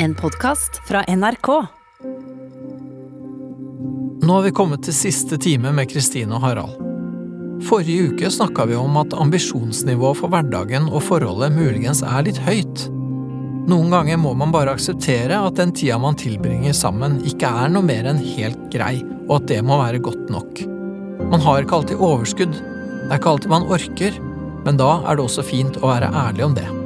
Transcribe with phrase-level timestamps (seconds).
[0.00, 1.48] En podkast fra NRK.
[4.22, 6.76] Nå har vi kommet til siste time med Kristine og Harald.
[7.66, 12.86] Forrige uke snakka vi om at ambisjonsnivået for hverdagen og forholdet muligens er litt høyt.
[13.68, 17.82] Noen ganger må man bare akseptere at den tida man tilbringer sammen, ikke er noe
[17.82, 20.62] mer enn helt grei, og at det må være godt nok.
[21.26, 24.26] Man har ikke alltid overskudd, det er ikke alltid man orker,
[24.62, 26.77] men da er det også fint å være ærlig om det.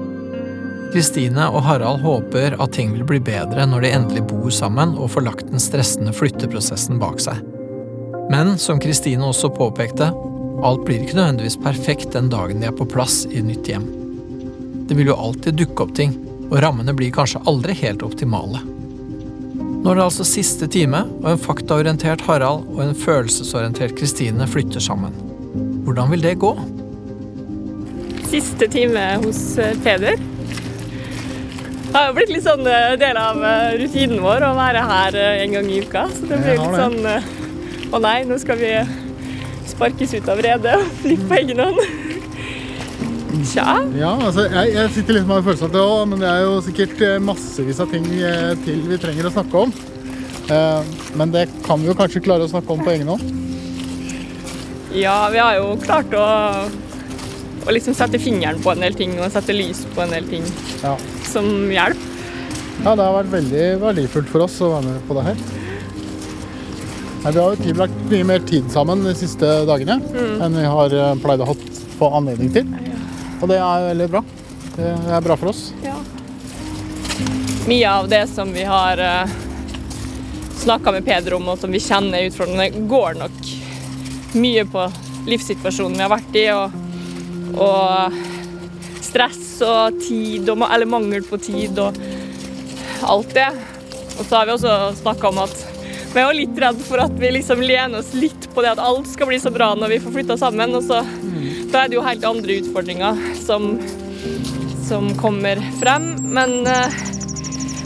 [0.93, 5.15] Kristine og Harald håper at ting vil bli bedre når de endelig bor sammen og
[5.15, 7.39] får lagt den stressende flytteprosessen bak seg.
[8.33, 10.11] Men som Kristine også påpekte,
[10.63, 13.87] alt blir ikke nødvendigvis perfekt den dagen de er på plass i nytt hjem.
[14.89, 16.13] Det vil jo alltid dukke opp ting,
[16.51, 18.61] og rammene blir kanskje aldri helt optimale.
[19.83, 24.85] Nå er det altså siste time, og en faktaorientert Harald og en følelsesorientert Kristine flytter
[24.85, 25.17] sammen.
[25.87, 26.53] Hvordan vil det gå?
[28.29, 29.43] Siste time hos
[29.83, 30.21] Peder.
[31.93, 35.17] Det har jo blitt litt sånn eh, del av eh, rutinen vår å være her
[35.21, 36.07] eh, en gang i uka.
[36.09, 38.71] Så det blir litt sånn Å nei, nå skal vi
[39.69, 41.83] sparkes ut av redet og flytte på egen hånd.
[43.51, 43.75] Tja.
[43.99, 46.55] Ja, altså, jeg, jeg sitter litt med følelsen av det òg, men det er jo
[46.65, 48.09] sikkert massevis av ting
[48.65, 49.77] til vi trenger å snakke om.
[51.21, 53.29] Men det kan vi jo kanskje klare å snakke om på egen hånd.
[54.97, 56.25] Ja, vi har jo klart å,
[57.67, 60.45] å liksom sette fingeren på en del ting og sette lys på en del ting
[60.83, 60.97] Ja.
[61.29, 62.09] som hjelper.
[62.85, 65.37] ja, det har vært veldig verdifullt for oss å være med på det her.
[67.23, 70.01] Nei, vi har jo tilbrakt mye mer tid sammen de siste dagene
[70.43, 71.55] enn vi har eh, pleid å ha
[72.01, 72.67] på anledning til.
[73.43, 74.25] Og det er veldig bra.
[74.75, 75.69] Det er bra for oss.
[75.85, 75.95] Ja.
[77.69, 79.31] Mye av det som vi har uh,
[80.59, 83.53] snakka med Peder om, og som vi kjenner er utfordrende, går nok
[84.35, 84.87] mye på
[85.31, 86.75] livssituasjonen vi har vært i, og,
[87.57, 88.17] og
[89.03, 91.99] stress og tid, og, eller mangel på tid og
[93.03, 93.51] alt det.
[94.19, 95.69] Og så har vi også snakka om at
[96.13, 99.09] vi er litt redd for at vi liksom lener oss litt på det at alt
[99.09, 100.77] skal bli så bra når vi får flytta sammen.
[100.77, 101.01] Og så
[101.73, 103.79] da er det jo helt andre utfordringer som,
[104.85, 106.13] som kommer frem.
[106.37, 106.99] Men eh,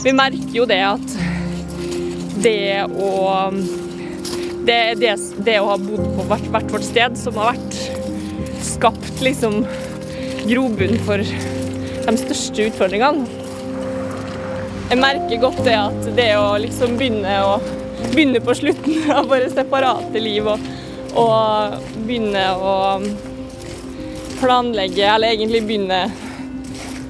[0.03, 1.17] vi merker jo det at
[2.43, 3.13] det å
[4.67, 5.13] det, det,
[5.47, 7.96] det å ha bodd på hvert, hvert vårt sted som har vært
[8.77, 9.63] skapt liksom
[10.47, 13.25] grobunn for de største utfordringene.
[14.87, 17.57] Jeg merker godt det at det å liksom begynne å
[18.13, 20.69] begynne på slutten av våre separate liv og,
[21.17, 22.75] og begynne å
[24.37, 26.05] planlegge, eller egentlig begynne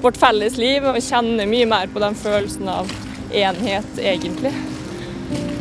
[0.02, 2.90] vårt felles liv og kjenne mye mer på den følelsen av
[3.34, 4.54] enhet, egentlig.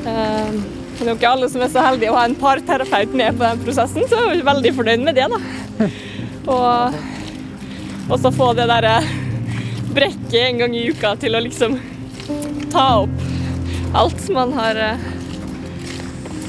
[0.08, 0.60] Eh,
[0.98, 3.46] Det er jo ikke alle som er så heldige å ha en parterapeut med på
[3.46, 5.90] den prosessen, så jeg er veldig fornøyd med det, da.
[6.48, 6.94] Og,
[8.08, 8.94] og så få det derre
[9.92, 11.76] brekket en gang i uka til å liksom
[12.72, 13.18] ta opp
[14.00, 15.06] alt man har eh,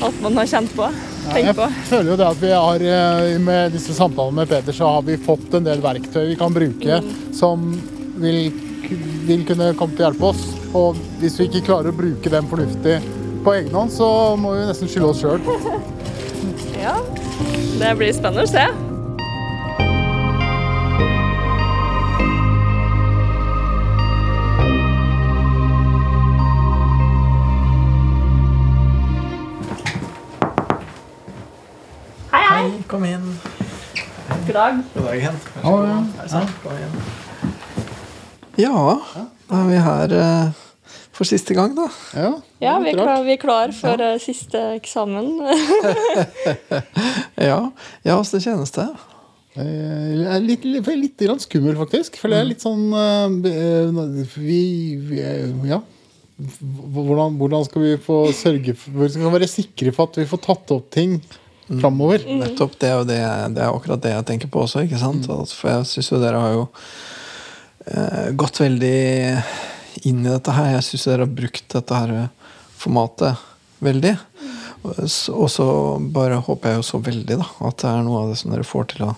[0.07, 0.87] Alt man har kjent på,
[1.33, 1.67] tenkt på.
[1.67, 5.03] Jeg føler jo det at vi har eh, med disse samtalene med Peter, så har
[5.09, 7.01] vi fått en del verktøy vi kan bruke
[7.35, 7.73] som
[8.23, 8.53] vil,
[9.27, 10.45] vil kunne komme til å hjelpe oss.
[10.79, 13.01] Og hvis vi ikke klarer å bruke dem fornuftig
[13.49, 15.41] på egen hånd, så må vi nesten skylde oss sjøl.
[16.79, 16.93] Ja,
[17.81, 18.63] det blir spennende å se.
[32.29, 32.53] Hei, hei.
[32.53, 33.27] Hei, kom inn.
[34.45, 34.81] God dag.
[34.95, 35.99] God dag Ja, ja.
[36.21, 36.49] Hei sann.
[38.61, 38.89] Ja,
[39.49, 40.65] da er vi her eh,
[41.19, 41.89] for siste gang, da.
[42.15, 44.15] Ja, Ja, vi er klar, vi er klar for ja.
[44.23, 45.33] siste eksamen.
[47.39, 47.61] Ja,
[48.07, 48.89] ja hvordan kjennes det?
[49.59, 52.19] Jeg er Litt, litt, litt grann skummel, faktisk.
[52.21, 54.63] For det er litt sånn eh, Vi,
[55.09, 55.81] vi eh, Ja.
[56.39, 60.27] Hvordan, hvordan skal vi få sørge for Hvordan skal vi være sikre på at vi
[60.31, 61.17] får tatt opp ting
[61.81, 62.23] framover?
[62.39, 63.19] Nettopp, det er det,
[63.57, 64.85] det er akkurat det jeg tenker på også.
[64.87, 65.27] ikke sant?
[65.27, 66.63] Altså, For jeg syns jo dere har jo
[67.91, 69.01] eh, gått veldig
[70.09, 70.73] inn i dette her.
[70.77, 72.29] Jeg syns dere har brukt dette her
[72.79, 73.47] formatet
[73.85, 74.15] veldig.
[74.85, 75.67] Og så
[76.15, 78.67] bare håper jeg jo så veldig da, at det er noe av det som dere
[78.67, 79.15] får til å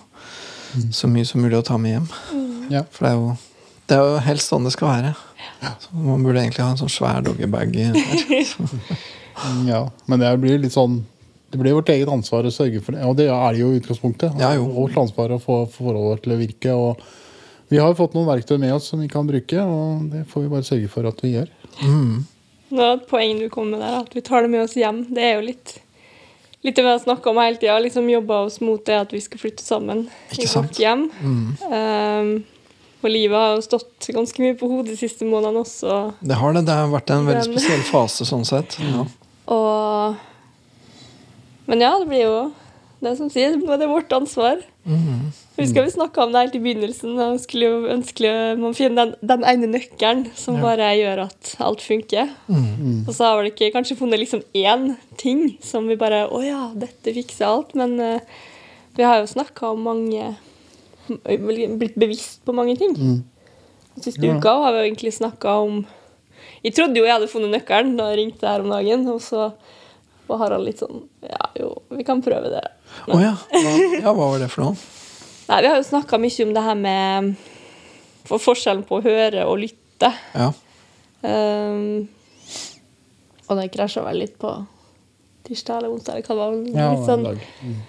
[0.95, 2.05] så mye som mulig å ta med hjem.
[2.71, 2.85] Ja.
[2.95, 3.31] For det er jo,
[3.89, 5.13] det er jo helst sånn det skal være.
[5.83, 7.75] Så man burde egentlig ha en sånn svær doggybag.
[9.71, 9.81] ja.
[10.07, 11.01] Men det blir litt sånn
[11.51, 13.03] det blir vårt eget ansvar å sørge for det.
[13.03, 14.37] Og det er det jo i utgangspunktet.
[14.39, 14.69] Ja, jo.
[14.71, 16.75] Vårt ansvar å få forholdet til å virke.
[16.79, 17.01] Og
[17.71, 20.51] vi har fått noen verktøy med oss som vi kan bruke, og det får vi
[20.51, 21.47] bare sørge for at vi gjør.
[22.71, 25.05] Nå er et poeng du kom med der, at vi tar det med oss hjem.
[25.11, 25.73] Det er jo litt,
[26.67, 27.77] litt det vi har snakka om hele tida.
[27.83, 31.05] Liksom jobba oss mot det at vi skal flytte sammen Ikke i vårt hjem.
[31.23, 32.33] Um,
[33.01, 35.95] Og livet har jo stått ganske mye på hodet de siste månedene også.
[36.21, 36.65] Det har det.
[36.67, 38.75] Det har vært en veldig spesiell fase sånn sett.
[38.83, 39.07] Ja.
[39.55, 40.19] Og
[41.71, 42.35] Men ja, det blir jo
[43.01, 44.59] det som sier, det er vårt ansvar.
[45.61, 45.67] Mhm.
[45.67, 47.15] Husker vi snakka om det helt i begynnelsen.
[47.21, 51.81] Jeg skulle jo ønske man finne den, den ene nøkkelen som bare gjør at alt
[51.85, 52.29] funker.
[52.49, 53.05] Mm.
[53.07, 56.71] Og så har vi ikke kanskje funnet liksom én ting som vi bare Å ja,
[56.75, 57.75] dette fikser alt.
[57.75, 58.19] Men uh,
[58.97, 60.35] vi har jo snakka om mange
[61.11, 62.93] Blitt bevisst på mange ting.
[62.95, 64.37] Den siste Ja.
[64.37, 65.85] uka har vi jo egentlig snakka om
[66.63, 69.07] Jeg trodde jo jeg hadde funnet nøkkelen da jeg ringte her om dagen.
[69.09, 69.51] Og så
[70.27, 72.63] var Harald litt sånn Ja, jo, vi kan prøve det.
[73.07, 73.35] Å ja.
[73.51, 73.75] Ja.
[74.05, 74.75] Hva var det for noe?
[75.47, 77.33] Nei, Vi har jo snakka mye om det her med
[78.27, 80.11] for forskjellen på å høre og lytte.
[80.35, 80.51] Ja.
[81.21, 82.07] Um,
[83.47, 84.53] og den krasja vel litt på
[85.47, 86.17] tirsdag eller onsdag.
[86.17, 86.83] eller hva det var.
[86.83, 87.25] Ja, litt sånn,
[87.65, 87.79] en.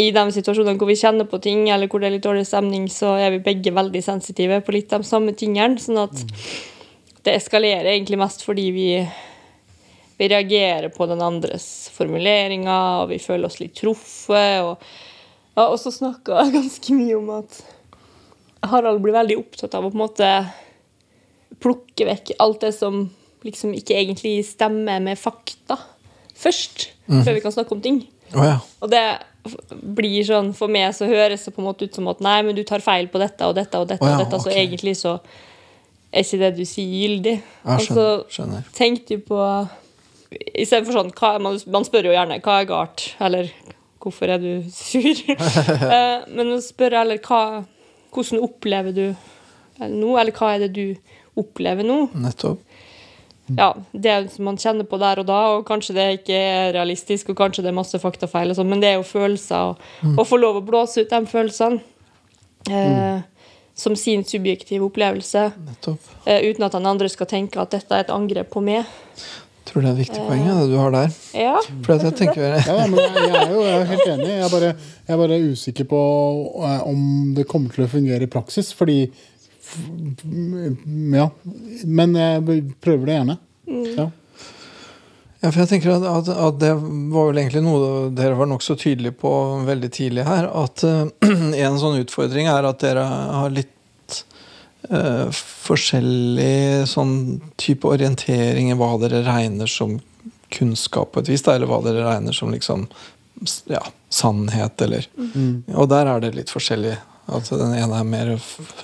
[0.00, 2.88] I de situasjonene hvor vi kjenner på ting, eller hvor det er litt dårlig stemning,
[2.90, 5.78] så er vi begge veldig sensitive på litt de samme tingene.
[5.80, 6.24] Sånn at
[7.22, 8.88] det eskalerer egentlig mest fordi vi,
[10.18, 14.64] vi reagerer på den andres formuleringer, og vi føler oss litt truffet.
[14.64, 14.82] Og,
[15.56, 17.62] ja, og så snakka jeg ganske mye om at
[18.70, 20.28] Harald blir veldig opptatt av å på en måte
[21.62, 23.04] plukke vekk alt det som
[23.42, 25.76] liksom ikke egentlig stemmer med fakta
[26.38, 27.98] først, før vi kan snakke om ting.
[28.34, 28.56] Oh, ja.
[28.82, 29.02] Og det
[29.82, 32.54] blir sånn, For meg så høres det på en måte ut som at nei, men
[32.56, 34.94] du tar feil på dette og dette og dette, Oh, ja, og dette, så egentlig
[35.00, 35.16] så
[36.12, 37.34] er ikke det du sier, gyldig.
[37.64, 38.24] Ja, Og skjønner.
[38.30, 38.66] skjønner.
[38.78, 39.38] tenk du på
[40.32, 43.50] Istedenfor sånn hva, man, man spør jo gjerne hva er galt, eller
[44.02, 45.22] hvorfor er du sur?
[45.92, 47.62] Eh, men å spørre eller hva,
[48.14, 49.06] hvordan opplever du
[49.82, 50.86] eller nå, eller hva er det du
[51.38, 52.04] opplever nå?
[52.14, 52.60] Nettopp.
[53.56, 57.32] ja, det som man kjenner på der og da, og kanskje det ikke er realistisk,
[57.32, 60.26] og kanskje det er masse faktafeil, og sånn, men det er jo følelser, og å
[60.28, 61.80] få lov å blåse ut de følelsene
[62.70, 63.24] eh,
[63.74, 65.50] som sin subjektive opplevelse,
[66.24, 68.88] eh, uten at den andre skal tenke at dette er et angrep på meg.
[69.68, 71.12] Tror det er et viktig poeng, ja, det du har der.
[71.38, 71.52] Ja,
[71.86, 74.30] For at jeg tenker Ja, men jeg, jeg er jo jeg er helt enig.
[74.32, 74.72] Jeg er, bare,
[75.06, 76.00] jeg er bare usikker på
[76.66, 77.04] eh, om
[77.36, 78.72] det kommer til å fungere i praksis.
[78.76, 78.98] Fordi
[81.12, 81.28] Ja.
[81.86, 83.38] Men jeg prøver det gjerne.
[83.96, 84.08] Ja.
[85.42, 86.70] Ja, for jeg tenker at, at, at det
[87.10, 89.30] var vel egentlig noe dere var nokså tydelige på
[89.66, 90.46] veldig tidlig her.
[90.46, 91.08] At uh,
[91.66, 93.71] en sånn utfordring er at dere har litt
[94.90, 95.28] eh,
[95.68, 97.14] forskjellig sånn
[97.60, 99.98] type orientering i hva dere regner som
[100.52, 102.86] kunnskap på et vis, da, eller hva dere regner som liksom
[103.72, 103.82] ja,
[104.12, 105.08] sannhet, eller
[105.74, 106.96] Og der er det litt forskjellig.
[107.32, 108.30] At den ene er mer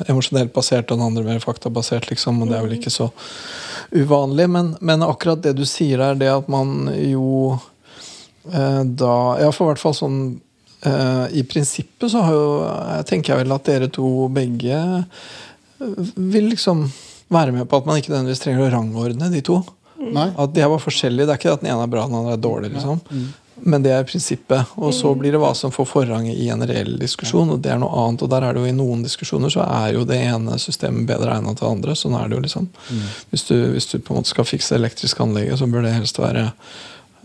[0.07, 2.43] emosjonelt basert, og den andre mer faktabasert, liksom.
[2.43, 3.11] Og det er vel ikke så
[3.91, 4.49] uvanlig.
[4.51, 7.59] Men, men akkurat det du sier er det at man jo
[8.53, 10.21] eh, da Ja, for hvert fall sånn
[10.87, 15.29] eh, I prinsippet så har jo jeg tenker jeg vel at dere to begge eh,
[15.79, 16.87] vil liksom
[17.29, 19.61] være med på at man ikke nødvendigvis trenger å rangordne de to.
[19.99, 20.31] Nei?
[20.39, 21.27] At de er bare forskjellige.
[21.27, 22.73] Det er ikke at den ene er bra og den andre er dårlig.
[22.75, 23.01] liksom.
[23.67, 24.75] Men det er prinsippet.
[24.79, 27.51] Og så blir det hva som får forrang i en reell diskusjon.
[27.55, 28.23] Og det er noe annet.
[28.25, 31.35] Og der er det jo i noen diskusjoner så er jo det ene systemet bedre
[31.35, 31.97] egnet til det andre.
[31.99, 32.71] Sånn er det jo liksom.
[33.33, 35.97] Hvis, du, hvis du på en måte skal fikse det elektriske anlegget, så bør det
[35.99, 36.49] helst være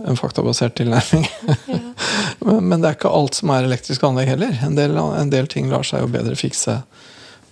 [0.10, 1.28] en faktabasert tilnærming.
[2.46, 4.58] men, men det er ikke alt som er elektrisk anlegg heller.
[4.66, 6.82] En del, en del ting lar seg jo bedre fikse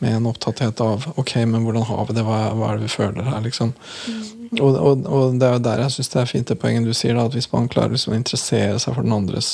[0.01, 2.95] med en opptatthet av ok, men hvordan har vi det, hva, hva er det vi
[2.95, 3.73] føler her, liksom.
[4.57, 6.95] Og, og, og det er jo der jeg syns det er fint det poenget du
[6.97, 9.51] sier, da, at hvis man klarer liksom å interessere seg for den andres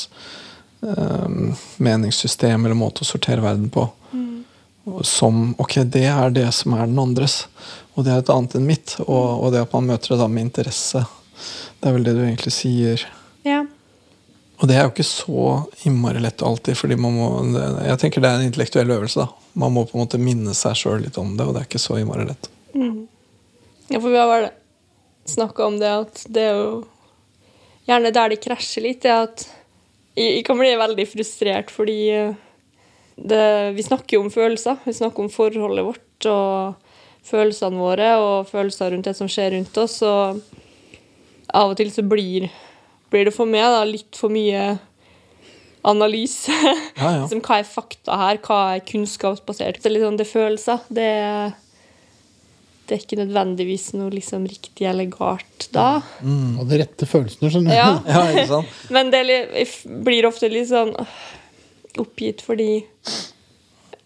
[0.80, 1.52] um,
[1.84, 5.04] meningssystem eller måte å sortere verden på, mm.
[5.06, 7.44] som ok, det er det som er den andres,
[7.94, 10.32] og det er et annet enn mitt, og, og det at man møter det da
[10.32, 11.04] med interesse,
[11.78, 13.04] det er vel det du egentlig sier.
[13.46, 13.66] ja.
[14.58, 15.44] Og det er jo ikke så
[15.86, 17.28] innmari lett alltid, fordi man må
[17.86, 19.52] Jeg tenker det er en intellektuell øvelse, da.
[19.54, 21.82] Man må på en måte minne seg sjøl litt om det, og det er ikke
[21.82, 22.50] så innmari lett.
[23.88, 24.50] Ja, for vi har vel
[25.28, 26.72] snakka om det at det er jo
[27.88, 29.46] gjerne der det krasjer litt, det er at
[30.18, 32.36] jeg kan bli veldig frustrert fordi eh,
[33.18, 34.80] det, vi snakker jo om følelser.
[34.86, 36.88] Vi snakker om forholdet vårt og
[37.28, 40.00] følelsene våre og følelser rundt det som skjer rundt oss.
[40.06, 40.42] Og
[41.54, 42.48] av og til så blir,
[43.14, 44.78] blir det for meg da, litt for mye
[45.88, 46.52] analyse.
[46.52, 47.14] Ja, ja.
[47.24, 48.42] Liksom, hva er fakta her?
[48.44, 49.80] Hva er kunnskapsbasert?
[49.82, 50.84] Det er litt sånn, det er følelser.
[50.92, 51.56] Det er
[52.88, 55.98] det er ikke nødvendigvis noe liksom riktig eller galt da.
[56.24, 57.76] Og de rette følelsene, skjønner du.
[57.76, 58.78] Ja, Ja, ikke sant?
[58.96, 59.26] Men det
[60.08, 60.94] blir ofte litt sånn
[62.00, 62.86] oppgitt fordi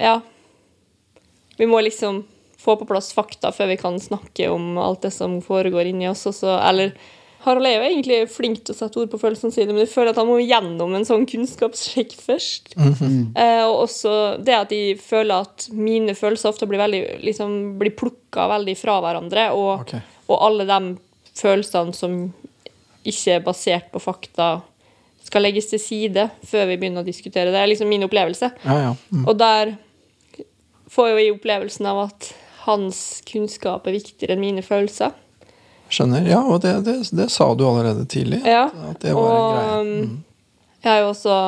[0.01, 0.22] Ja.
[1.60, 2.24] Vi må liksom
[2.62, 6.25] få på plass fakta før vi kan snakke om alt det som foregår inni oss.
[6.29, 6.96] Også, eller
[7.41, 10.13] Harald er jo egentlig flink til å sette ord på følelsene sine, men jeg føler
[10.13, 12.75] at han må gjennom en sånn kunnskapssjekk først.
[13.41, 14.13] eh, og også
[14.45, 19.00] det at jeg føler at mine følelser ofte blir, veldig, liksom, blir plukka veldig fra
[19.01, 20.03] hverandre, og, okay.
[20.29, 20.81] og alle de
[21.41, 22.19] følelsene som
[23.07, 24.51] ikke er basert på fakta,
[25.25, 27.53] skal legges til side før vi begynner å diskutere.
[27.53, 28.51] Det er liksom min opplevelse.
[28.65, 28.93] Ja, ja.
[29.13, 29.25] Mm.
[29.25, 29.75] Og der
[30.91, 32.31] får jeg opplevelsen av at
[32.65, 35.13] hans kunnskap er viktigere enn mine følelser.
[35.91, 36.27] Skjønner.
[36.29, 38.41] Ja, og det, det, det sa du allerede tidlig.
[38.48, 39.81] Ja, At det var en greie.
[39.81, 40.13] Mm.
[40.81, 41.39] jeg har jo også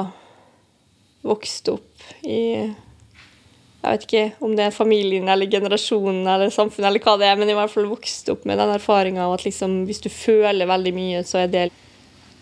[1.23, 7.03] vokst opp i Jeg vet ikke om det er familien eller generasjonen eller samfunnet eller
[7.03, 9.81] hva det er, men i hvert fall vokst opp med den erfaringa av at liksom,
[9.87, 11.65] hvis du føler veldig mye, så er det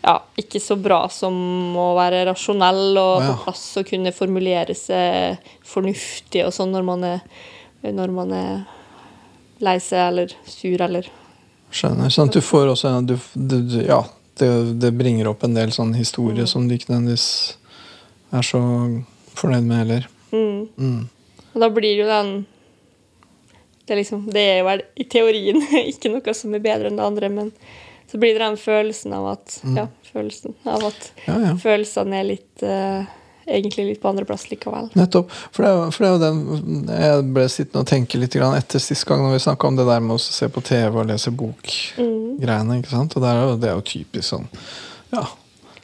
[0.02, 1.36] ja, ikke så bra som
[1.78, 3.32] å være rasjonell og oh, ja.
[3.32, 7.26] på plass og kunne formulere seg fornuftig og sånn når man er,
[7.86, 8.54] når man er
[9.62, 11.10] lei seg eller sur eller
[11.72, 12.12] Skjønner.
[12.12, 14.02] Sånn at du får også du, du, Ja,
[14.40, 14.50] det,
[14.82, 17.28] det bringer opp en del sånn historie som du ikke nødvendigvis
[18.32, 18.62] er så
[19.40, 20.08] fornøyd med heller.
[20.32, 20.62] mm.
[20.78, 21.02] Mm.
[21.52, 22.46] Og da blir jo den
[23.90, 25.58] det liksom, det er jo vel i teorien
[25.92, 27.50] ikke noe som er bedre enn det andre, men
[28.12, 31.52] så blir det den følelsen av at Ja, følelsen av at Ja, ja.
[31.60, 33.10] følelsene er litt eh,
[33.52, 34.88] Egentlig litt på andreplass likevel.
[34.98, 35.34] Nettopp.
[35.52, 38.56] For det, er, for det er jo den Jeg ble sittende og tenke litt grann
[38.58, 41.12] etter sist gang når vi snakka om det der med å se på TV og
[41.12, 42.80] lese bok-greiene.
[42.80, 43.16] ikke sant?
[43.18, 44.50] Og det er, jo, det er jo typisk sånn
[45.14, 45.28] Ja.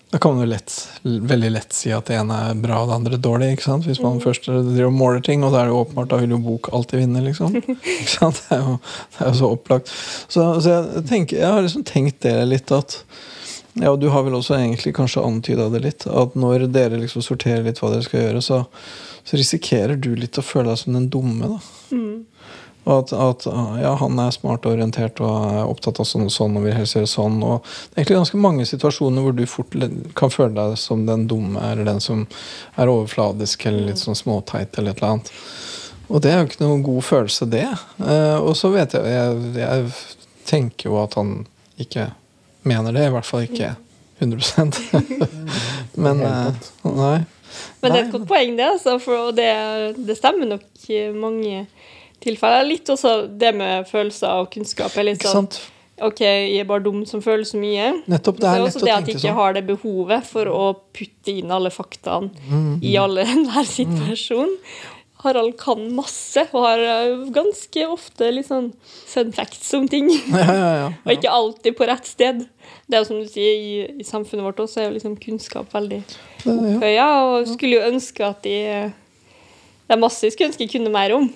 [0.07, 0.71] Da kan man jo lett,
[1.03, 3.49] veldig lett si at det ene er bra og det andre dårlig.
[3.57, 3.87] ikke sant?
[3.89, 6.39] Hvis man først driver måler ting, og da er det jo åpenbart da vil jo
[6.45, 7.23] bok alltid vinne.
[7.25, 7.57] liksom.
[7.97, 8.39] Ikke sant?
[8.47, 8.77] Det er jo,
[9.17, 9.91] det er jo så opplagt.
[10.31, 13.01] Så, så jeg, tenker, jeg har liksom tenkt det litt at
[13.79, 16.07] ja, og du har vel også egentlig kanskje antyda det litt.
[16.09, 18.63] At når dere liksom sorterer litt hva dere skal gjøre, så,
[19.27, 21.53] så risikerer du litt å føle deg som den dumme.
[21.55, 21.59] da.
[22.87, 23.45] Og at, at
[23.81, 26.77] ja, han er smart og orientert og er opptatt av sånn og sånn og vil
[26.77, 27.41] helst gjøre sånn.
[27.43, 29.75] Og det er egentlig ganske mange situasjoner hvor du fort
[30.17, 32.23] kan føle deg som den dumme eller den som
[32.79, 35.33] er overfladisk eller litt sånn småteit eller et eller annet.
[36.07, 37.67] Og det er jo ikke noen god følelse, det.
[37.99, 39.91] Eh, og så vet jeg, jeg Jeg
[40.47, 41.41] tenker jo at han
[41.75, 42.07] ikke
[42.67, 43.07] mener det.
[43.07, 43.73] I hvert fall ikke
[44.21, 44.77] 100%
[46.03, 47.17] Men eh, Nei.
[47.81, 48.65] Men det er et godt poeng, det.
[48.75, 49.47] Altså, for, og det,
[50.05, 51.63] det stemmer nok i mange
[52.21, 52.65] tilfeller.
[52.67, 54.93] Litt også det med følelser og kunnskap.
[54.97, 55.47] er litt sånn.
[56.05, 57.87] OK, jeg er bare dum som føler så mye.
[58.05, 58.37] Nettopp.
[58.37, 59.37] Det Det er er lett også å det at jeg ikke sånn.
[59.39, 64.53] har det behovet for å putte inn alle faktaene Mm, i alle enhver situasjon.
[65.27, 70.09] Harald kan masse og har eh, ganske ofte litt sånn fun facts om ting.
[70.33, 70.87] Ja, ja, ja.
[71.03, 72.45] Og ikke alltid på rett sted.
[72.87, 75.73] Det er jo som du sier, i, i samfunnet vårt også er jo liksom kunnskap
[75.75, 76.01] veldig
[76.45, 77.07] opphøya.
[77.27, 78.55] Og skulle jo ønske at de
[78.87, 81.29] Det er masse jeg skulle ønske jeg kunne mer om.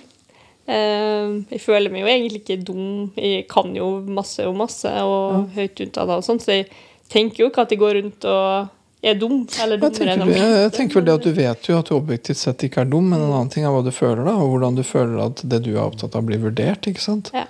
[0.72, 2.86] Eh, jeg føler meg jo egentlig ikke dum.
[3.18, 6.70] Jeg kan jo masse og masse og høyt utdanna og sånn, så jeg
[7.12, 9.40] tenker jo ikke at jeg går rundt og er dum.
[9.64, 12.68] Eller dummere enn jeg, tenker vel det at Du vet jo at du objektivt sett
[12.68, 14.84] ikke er dum, men en annen ting er hva du føler, da, og hvordan du
[14.86, 16.86] føler at det du er opptatt av, blir vurdert.
[16.88, 17.34] ikke sant?
[17.34, 17.48] Ja.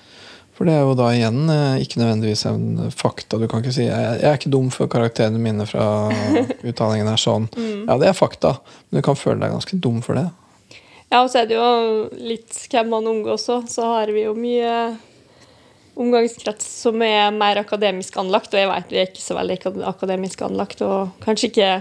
[0.55, 3.39] For det er jo da igjen eh, ikke nødvendigvis en fakta.
[3.41, 5.85] Du kan ikke si jeg er ikke dum for karakterene mine fra
[6.69, 7.47] utdanningen er sånn.
[7.55, 7.87] Mm.
[7.87, 8.57] Ja, det er fakta,
[8.89, 10.27] men du kan føle deg ganske dum for det.
[11.11, 13.65] Ja, og så er det jo litt hvem man omgås òg.
[13.73, 14.75] Så har vi jo mye
[16.01, 19.57] omgangskrets som er mer akademisk anlagt, og jeg vet vi er ikke så veldig
[19.89, 21.71] akademisk anlagt, og kanskje ikke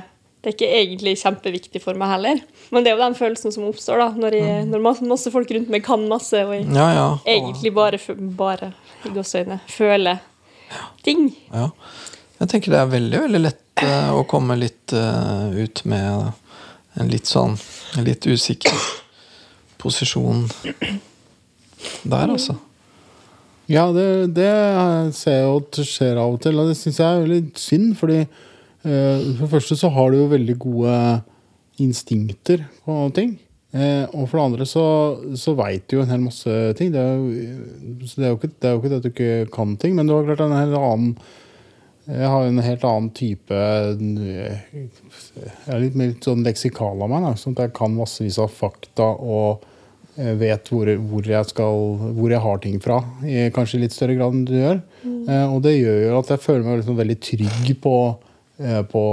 [0.40, 2.38] det er ikke egentlig kjempeviktig for meg heller.
[2.72, 5.50] Men det er jo den følelsen som oppstår da, når, jeg, når masse, masse folk
[5.52, 7.08] rundt meg kan masse, og jeg Ja, ja.
[7.28, 8.00] egentlig bare,
[8.38, 8.70] bare
[9.04, 10.22] i gåseøyne, føler
[11.04, 11.28] ting.
[11.52, 11.68] ja.
[12.40, 16.30] Jeg tenker det er veldig veldig lett uh, å komme litt uh, ut med
[16.96, 17.58] en litt sånn
[17.98, 18.72] en litt usikker
[19.80, 20.46] posisjon
[22.02, 22.56] der, altså.
[23.70, 24.50] Ja, det, det
[25.14, 27.92] ser jeg at skjer av og til, og det syns jeg er veldig synd.
[28.00, 30.96] Fordi eh, for det første så har du jo veldig gode
[31.80, 33.36] instinkter på ting.
[33.70, 34.86] Eh, og for det andre så,
[35.38, 36.90] så veit du jo en hel masse ting.
[36.90, 37.28] Det er jo,
[38.10, 39.94] så det er jo, ikke, det er jo ikke det at du ikke kan ting,
[39.94, 41.14] men du har klart en helt annen
[42.10, 44.88] jeg har en helt annen type Jeg
[45.70, 47.22] er litt mer sånn leksikal av meg.
[47.22, 49.68] Da, sånn at jeg kan massevis av fakta og
[50.40, 51.84] vet hvor, hvor, jeg skal,
[52.16, 52.98] hvor jeg har ting fra.
[53.24, 54.80] I kanskje litt større grad enn du gjør.
[55.04, 57.94] Eh, og det gjør jo at jeg føler meg liksom veldig trygg på,
[58.60, 59.04] eh, på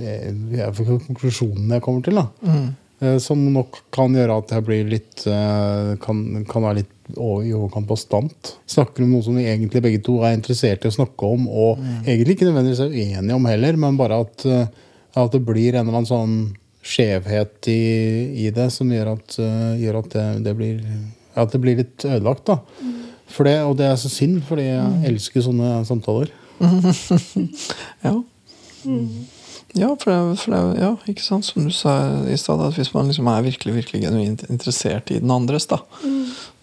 [0.00, 2.20] eh, konklusjonen jeg kommer til.
[2.20, 2.54] da.
[3.00, 7.50] Eh, Som nok kan gjøre at jeg blir litt eh, Kan, kan være litt i
[7.56, 8.52] overkant bastant.
[8.70, 11.80] Snakker om noe som vi egentlig begge to er interessert i å snakke om, og
[12.04, 14.68] egentlig ikke nødvendigvis er uenige om heller, men bare at, eh,
[15.18, 16.36] at det blir en eller annen sånn
[16.90, 17.80] skjevhet i,
[18.46, 20.84] i det som gjør at, uh, gjør at det, det blir
[21.38, 22.46] at det blir litt ødelagt.
[22.46, 22.58] da.
[23.30, 26.32] for det, og det er så synd, fordi jeg elsker sånne samtaler.
[28.04, 28.16] Ja.
[29.76, 31.92] Ja, for det, for det, ja, ikke sant, som du sa
[32.26, 35.78] i stad, at hvis man liksom er virkelig virkelig genuint interessert i den andres, da,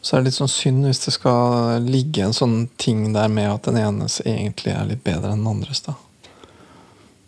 [0.02, 3.52] så er det litt sånn synd hvis det skal ligge en sånn ting der med
[3.52, 5.86] at den enes egentlig er litt bedre enn den andres.
[5.86, 5.96] da.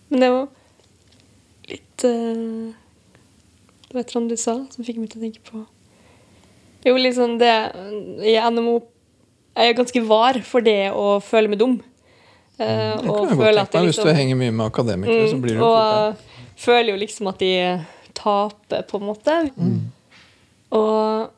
[0.09, 0.47] Men det var
[1.69, 2.88] litt uh,
[3.89, 5.65] Det var et eller annet du sa som fikk meg til å tenke på
[6.85, 7.53] Jo, liksom det
[8.23, 8.75] I NMO
[9.57, 11.73] er jeg ganske var for det å føle meg dum.
[12.59, 13.87] Uh, Det og kan jeg godt tenke meg.
[13.89, 16.19] Hvis du liksom- henger mye med akademikere, så blir du og fort det.
[16.21, 17.51] eh, føler jo liksom at de
[18.13, 19.35] taper, på en måte.
[19.57, 19.81] Mm.
[20.71, 21.29] Og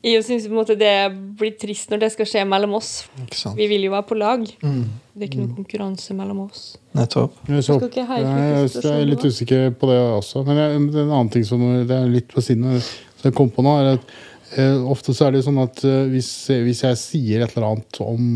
[0.00, 0.46] jeg syns
[0.80, 0.94] det
[1.36, 3.04] blir trist når det skal skje mellom oss.
[3.20, 3.58] Ikke sant?
[3.58, 4.46] Vi vil jo være på lag.
[4.64, 4.84] Mm.
[5.12, 6.62] Det er ikke noen konkurranse mellom oss.
[6.96, 7.36] Nettopp.
[7.50, 10.44] Jeg, så, jeg, jeg, jeg er litt usikker på det også.
[10.46, 13.64] Men jeg, en annen ting som det er litt på siden som jeg kom på
[13.66, 14.14] nå, er at
[14.56, 16.32] eh, ofte så er det sånn at eh, hvis,
[16.64, 18.30] hvis jeg sier et eller annet om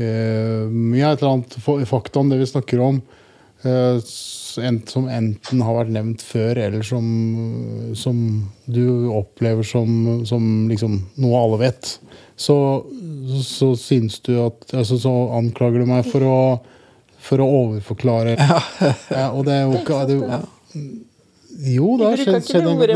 [0.00, 0.64] eh,
[0.96, 1.58] ja, et eller annet
[1.90, 3.02] fakta om det vi snakker om,
[3.68, 4.00] eh,
[4.90, 7.04] som enten har vært nevnt før, eller som,
[7.98, 8.18] som
[8.70, 8.82] du
[9.14, 11.92] opplever som, som liksom noe alle vet,
[12.40, 12.56] så,
[13.44, 16.38] så syns du at altså, Så anklager du meg for å,
[17.20, 18.34] for å overforklare.
[19.12, 20.18] Ja, og det er jo ikke det,
[21.76, 22.46] jo- det har skjedd.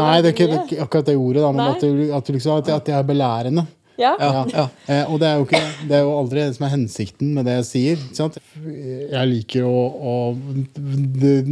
[0.00, 2.26] Nei, det er ikke, det er ikke akkurat det ordet, da, men at, du, at,
[2.28, 3.66] du liksom, at, at jeg er belærende.
[4.00, 4.14] Ja?
[4.18, 4.64] Ja, ja.
[4.90, 7.46] Eh, og det er, jo ikke, det er jo aldri det som er hensikten med
[7.46, 8.00] det jeg sier.
[8.08, 8.38] Ikke sant?
[8.64, 10.14] Jeg liker å, å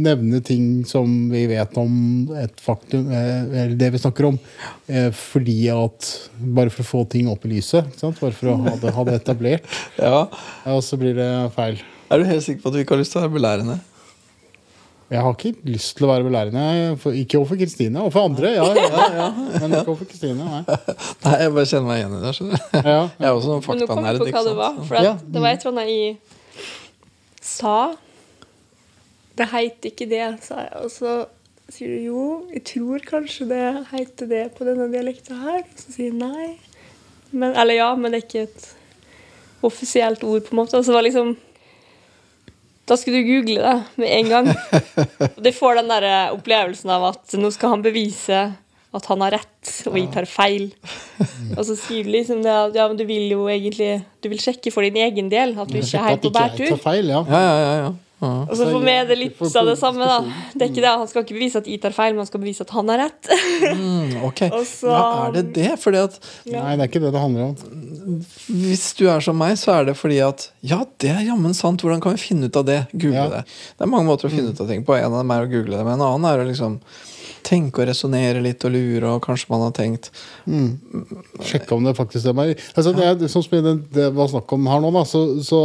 [0.03, 1.93] nevne ting som vi vet om
[2.39, 4.39] et faktum, eh, eller det vi snakker om,
[4.87, 6.11] eh, fordi at
[6.53, 7.87] Bare for å få ting opp i lyset.
[7.87, 8.19] Ikke sant?
[8.19, 9.67] Bare for å ha det, ha det etablert.
[9.97, 10.25] ja.
[10.65, 11.79] Ja, og så blir det feil.
[12.11, 13.79] Er du helt sikker på at du ikke har lyst til å være belærende?
[15.13, 16.61] Jeg har ikke lyst til å være belærende.
[17.01, 17.99] For, ikke overfor Kristine.
[18.01, 19.27] Overfor andre, ja, ja, ja,
[19.61, 20.47] Men ikke overfor Kristine.
[20.47, 20.61] Nei.
[21.25, 22.31] Nei, jeg bare kjenner meg igjen i det.
[22.37, 22.77] skjønner du?
[22.79, 22.95] Ja.
[23.19, 24.21] Jeg er også en faktanerd.
[24.23, 24.79] på ikke hva det var.
[24.89, 25.13] For at Ja.
[25.35, 26.17] det var et eller annet jeg
[27.53, 27.75] sa.
[29.37, 30.73] Det heter ikke det, sa jeg.
[30.81, 31.13] Og så
[31.73, 35.63] sier du jo, jeg tror kanskje det heter det på denne dialekta her.
[35.77, 36.55] Så sier jeg nei.
[37.33, 38.67] Men, eller ja, men det er ikke et
[39.65, 40.77] offisielt ord, på en måte.
[40.81, 41.35] Og så var liksom
[42.89, 44.49] Da skulle du google det med en gang.
[45.35, 48.41] Og de får den der opplevelsen av at nå skal han bevise
[48.93, 50.67] at han har rett, og jeg tar feil.
[51.57, 54.41] Og så sier du liksom det at ja, men du vil jo egentlig Du vil
[54.41, 56.67] sjekke for din egen del at du ikke er helt på bærtur.
[57.09, 57.23] ja.
[57.25, 57.93] Ja, ja, ja,
[58.23, 58.29] ja.
[58.31, 58.45] ja.
[58.47, 60.17] Og så for meg er det litt av det samme, da.
[60.53, 62.41] Det er ikke det, Han skal ikke bevise at jeg tar feil, men han skal
[62.43, 63.29] bevise at han har rett.
[63.75, 64.41] Mm, ok.
[64.73, 65.69] Så- Ja, er det det?
[65.83, 68.19] Fordi at Nei, det er ikke det det handler om.
[68.49, 71.81] hvis du er som meg, så er det fordi at Ja, det er jammen sant.
[71.85, 72.81] Hvordan kan vi finne ut av det?
[72.93, 73.29] Google Ja.
[73.37, 73.43] det.
[73.77, 74.95] Det er mange måter å finne ut av ting på.
[74.97, 76.79] En av dem er å google det, men en annen er å liksom
[77.43, 80.09] tenke og resonnere litt og lure, og kanskje man har tenkt
[81.43, 82.53] Sjekke om det faktisk er meg.
[82.75, 85.59] Altså, det, er, sånn som det, det var snakk om her nå, da, så, så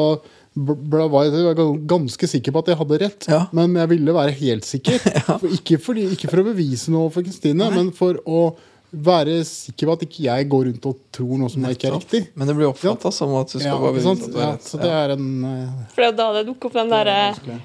[0.59, 3.29] var jeg var ganske sikker på at jeg hadde rett.
[3.31, 3.45] Ja.
[3.57, 4.99] Men jeg ville være helt sikker.
[5.29, 8.43] For ikke, for, ikke for å bevise noe for Kristine, men for å
[8.91, 12.21] være sikker på at ikke jeg går rundt og tror noe som ikke er riktig.
[12.39, 14.65] Men det blir oppfatta som at du skal Ja, bevise at du Ja, rett.
[14.65, 17.59] så det er en Uh, For er da det dukker opp den derre.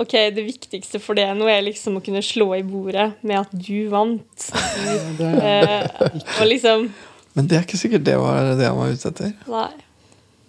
[0.00, 3.52] OK, det viktigste for det nå er liksom å kunne slå i bordet med at
[3.52, 4.48] du vant.
[5.20, 5.84] Du, uh,
[6.40, 6.88] og liksom
[7.36, 9.34] Men det er ikke sikkert det var det han var ute etter.
[9.50, 9.68] Nei.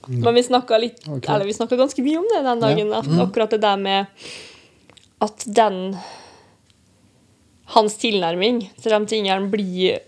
[0.08, 1.28] Men vi snakka litt Ok.
[1.30, 2.94] Eller vi snakka ganske mye om det den dagen.
[2.94, 4.06] At akkurat det der med
[5.22, 5.98] at den
[7.72, 10.02] Hans tilnærming til de tingene blir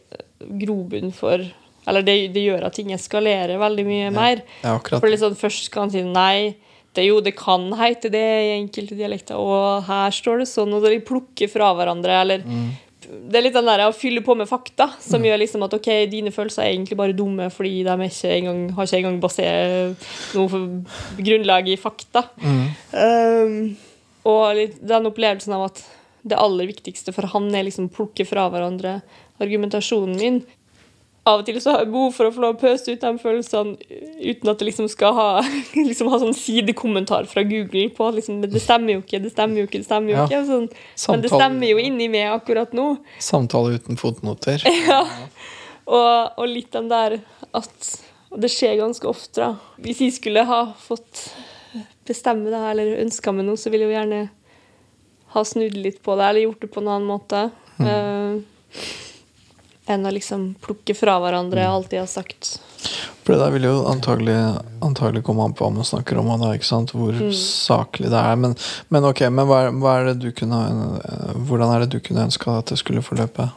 [0.60, 1.39] grobunn for
[1.88, 4.43] Eller det, det gjør at ting eskalerer veldig mye mer.
[4.63, 4.77] Ja.
[4.79, 6.56] For liksom Først skal han si nei.
[6.93, 10.84] Det, jo, det kan hete det i enkelte dialekter, og her står det sånn, og
[10.86, 12.43] de plukker fra hverandre, eller
[13.30, 15.89] Det er litt den der å fylle på med fakta, som gjør liksom at ok,
[16.12, 20.08] dine følelser er egentlig bare dumme fordi de er ikke engang, har ikke engang basert
[20.38, 22.26] noe for grunnlag i fakta.
[22.93, 23.76] Um,
[24.30, 25.84] og litt den opplevelsen av at
[26.23, 29.02] det aller viktigste for han er liksom å plukke fra hverandre
[29.43, 30.43] argumentasjonen min.
[31.23, 33.12] Av og til så har jeg behov for å få lov å pøse ut de
[33.21, 33.77] følelsene
[34.27, 35.27] uten at det liksom skal ha,
[35.89, 39.62] liksom ha sånn sidekommentar fra Google på at liksom, det stemmer jo ikke, det stemmer
[39.63, 40.25] jo ikke, det stemmer jo Ja.
[40.27, 40.41] ikke.
[40.49, 40.67] Sånn,
[41.13, 42.89] men det stemmer jo inni meg akkurat nå.
[43.31, 44.63] Samtale uten fotnoter.
[45.83, 47.17] Og, og litt den der
[47.51, 47.88] at
[48.31, 49.49] Og det skjer ganske ofte, da.
[49.83, 51.25] Hvis jeg skulle ha fått
[52.07, 54.21] bestemme det, her, eller ønska meg noe, så ville jeg jo gjerne
[55.36, 57.43] ha snudd litt på det, eller gjort det på en annen måte.
[57.83, 58.39] Eh,
[59.85, 62.55] enn å liksom plukke fra hverandre alt de har sagt.
[63.23, 64.35] For det der vil jo antagelig,
[64.83, 66.51] antagelig komme an på hva man snakker om, da,
[66.91, 68.39] hvor saklig det er.
[68.39, 68.55] Men,
[68.91, 70.59] men ok, men hva, hva er det du kunne,
[71.47, 73.49] hvordan er det du kunne ønska at det skulle forløpe?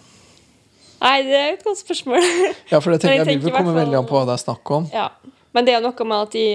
[1.03, 2.23] Nei, det er et godt spørsmål.
[2.73, 4.47] Ja, for det tenker jeg jeg vil vel komme veldig an på hva det er
[4.47, 4.89] snakk om.
[4.95, 5.11] ja.
[5.57, 6.49] Men det er noe med at i,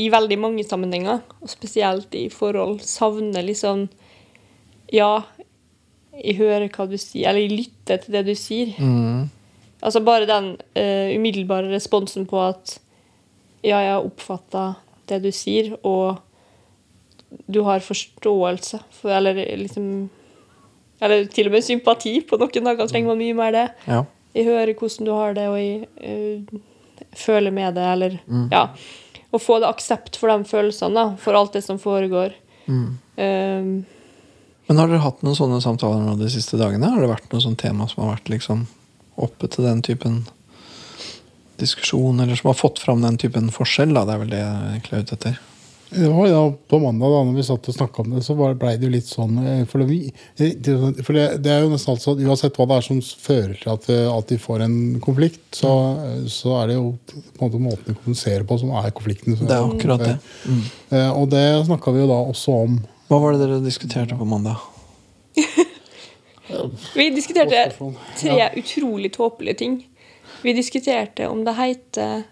[0.00, 3.88] i veldig mange sammenhenger, og spesielt i forhold, savner liksom
[4.94, 5.26] Ja,
[6.16, 8.74] jeg hører hva du sier, eller jeg lytter til det du sier.
[9.84, 12.78] Altså bare den uh, umiddelbare responsen på at
[13.62, 14.66] ja, jeg har oppfatta
[15.10, 16.22] det du sier, og
[17.50, 20.08] du har forståelse for Eller liksom
[21.02, 22.20] Eller til og med sympati.
[22.24, 23.66] På noen dager trenger man mye mer det.
[23.86, 24.04] Ja.
[24.36, 26.60] Jeg hører hvordan du har det, og jeg uh,
[27.12, 28.18] føler med det, eller
[28.52, 28.68] Ja.
[29.34, 32.32] Å få det aksept for de følelsene, da, for alt det som foregår.
[32.70, 33.84] Um,
[34.68, 36.88] Men har dere hatt noen sånne samtaler nå de siste dagene?
[36.90, 38.66] Har det vært noe sånt tema som har vært liksom
[39.16, 40.24] oppe til den typen
[41.56, 43.94] diskusjon, eller som har fått fram den typen forskjell?
[43.96, 44.04] Da?
[44.08, 45.38] Det er vel det jeg egentlig er ute etter.
[45.86, 48.48] Det var ja, På mandag da når vi satt og snakka om det, så blei
[48.58, 51.92] ble det jo litt sånn eh, For, det, vi- for det, det er jo nesten
[51.94, 54.74] alt at uansett hva det er som fører til at, eh, at de får en
[55.04, 55.70] konflikt, så,
[56.02, 59.38] eh, så er det jo på en måte måten de kommuniserer på som er konflikten.
[59.38, 60.16] Så- Det er akkurat det.
[60.50, 60.60] Mm.
[60.90, 62.76] Eh, Og det snakka vi jo da også om.
[63.06, 64.58] Hva var det dere diskuterte på mandag?
[66.98, 67.68] vi diskuterte
[68.18, 69.76] tre utrolig tåpelige ting.
[70.42, 72.24] Vi diskuterte om det heter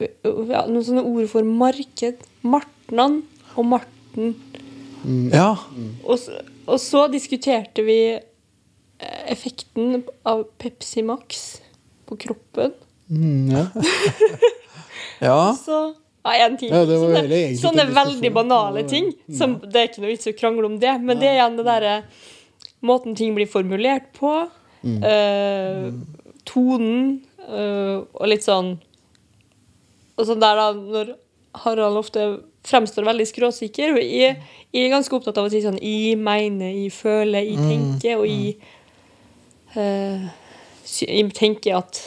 [0.00, 2.24] ja, noen sånne ord for marked.
[2.44, 3.20] Martnan
[3.54, 4.34] og Marten.
[5.32, 5.50] Ja.
[6.04, 11.44] Og så, og så diskuterte vi eh, effekten av Pepsi Max
[12.08, 12.72] på kroppen.
[13.12, 13.66] Mm, ja.
[15.28, 15.38] ja.
[15.60, 15.82] Så
[16.24, 16.76] ja, én time.
[16.76, 19.10] Ja, sånne sånne veldig banale ting.
[19.38, 21.66] Som, det er ikke noe vits å krangle om det, men det er igjen det
[21.68, 21.96] derre
[22.84, 24.30] Måten ting blir formulert på.
[24.84, 24.98] Mm.
[25.08, 25.92] øh,
[26.44, 28.74] tonen øh, og litt sånn
[30.18, 31.14] Og sånn der da, når
[31.62, 32.26] Harald ofte
[32.68, 33.94] fremstår veldig skråsikker.
[33.96, 34.36] Og jeg,
[34.72, 37.68] jeg er ganske opptatt av å si sånn Jeg mener, jeg føler, jeg Mm.
[37.70, 38.56] tenker, og jeg
[39.76, 40.28] øh,
[41.00, 42.02] Jeg tenker at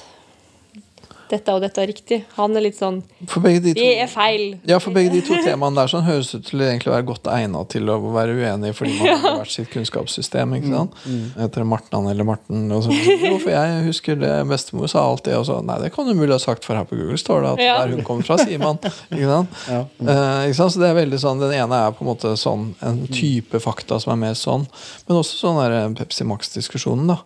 [1.30, 2.18] dette og dette er riktig.
[2.38, 4.44] Han er litt sånn For begge de to Det er feil.
[4.70, 7.70] Ja, for begge de to temaene der sånn høres ut til å være godt egnet
[7.74, 10.56] til å være uenig fordi man har hvert sitt kunnskapssystem.
[10.60, 10.98] ikke sant?
[11.38, 12.66] Heter det Martnan eller Marten?
[12.72, 16.08] Og så, jo, for jeg husker det bestemor sa alltid, og så Nei, det kan
[16.08, 17.78] du mulig ha sagt, for her på Google står det at Ja.
[17.84, 18.78] der hun kommer fra, sier man.
[19.12, 19.62] Ikke sant?
[19.68, 19.84] Ja.
[20.00, 20.74] Eh, ikke sant?
[20.76, 24.00] Så det er veldig sånn, Den ene er på en måte sånn en type fakta
[24.00, 24.68] som er mer sånn,
[25.08, 27.08] men også sånn der Pepsi Max-diskusjonen.
[27.12, 27.20] da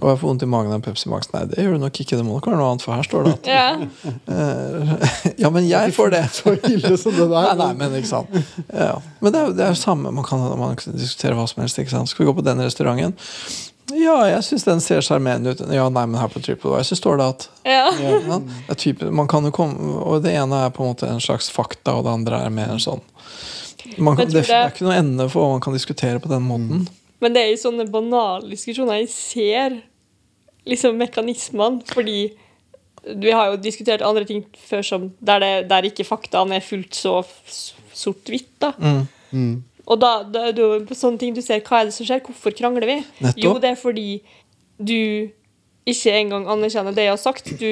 [0.00, 1.28] og jeg får vondt i magen av Pepsi Max.
[1.34, 2.16] Nei, det gjør du nok ikke.
[2.16, 3.64] Det må nok være noe annet, for her står det at Ja.
[4.30, 6.22] eh, Ja, men jeg får det.
[6.38, 7.50] Så ille som det der.
[7.50, 8.38] Nei, nei, men ikke sant.
[8.72, 8.94] Ja.
[9.20, 10.12] Men det er jo det er jo samme.
[10.14, 11.78] Man kan, man kan diskutere hva som helst.
[11.82, 12.08] ikke sant?
[12.12, 13.16] Skal vi gå på den restauranten?
[13.90, 15.60] Ja, jeg syns den ser sjarmerende ut.
[15.74, 17.88] Ja, nei, men her på TripAdvisor står det at ja.
[17.98, 21.08] ja, det er type, man kan jo komme, Og det ene er på en måte
[21.10, 23.02] en slags fakta, og det andre er mer en sånn
[23.98, 26.44] man kan, det, det er ikke noe ende for hva man kan diskutere på den
[26.46, 26.84] måten.
[27.20, 29.80] Men det er i sånne banale diskusjoner jeg ser
[30.68, 32.30] liksom mekanismene, fordi
[33.00, 36.96] vi har jo diskutert andre ting før som der, det, der ikke faktaene er fullt
[36.96, 37.20] så
[37.96, 38.52] sort-hvitt.
[38.60, 38.72] da.
[39.32, 39.62] Mm.
[39.90, 42.54] Og da, da jo på sånne ting du ser hva er det som skjer, hvorfor
[42.56, 42.98] krangler vi?
[43.24, 43.42] Nettopp.
[43.42, 44.08] Jo, det er fordi
[44.76, 45.00] du
[45.92, 47.50] ikke engang anerkjenner det jeg har sagt.
[47.60, 47.66] Du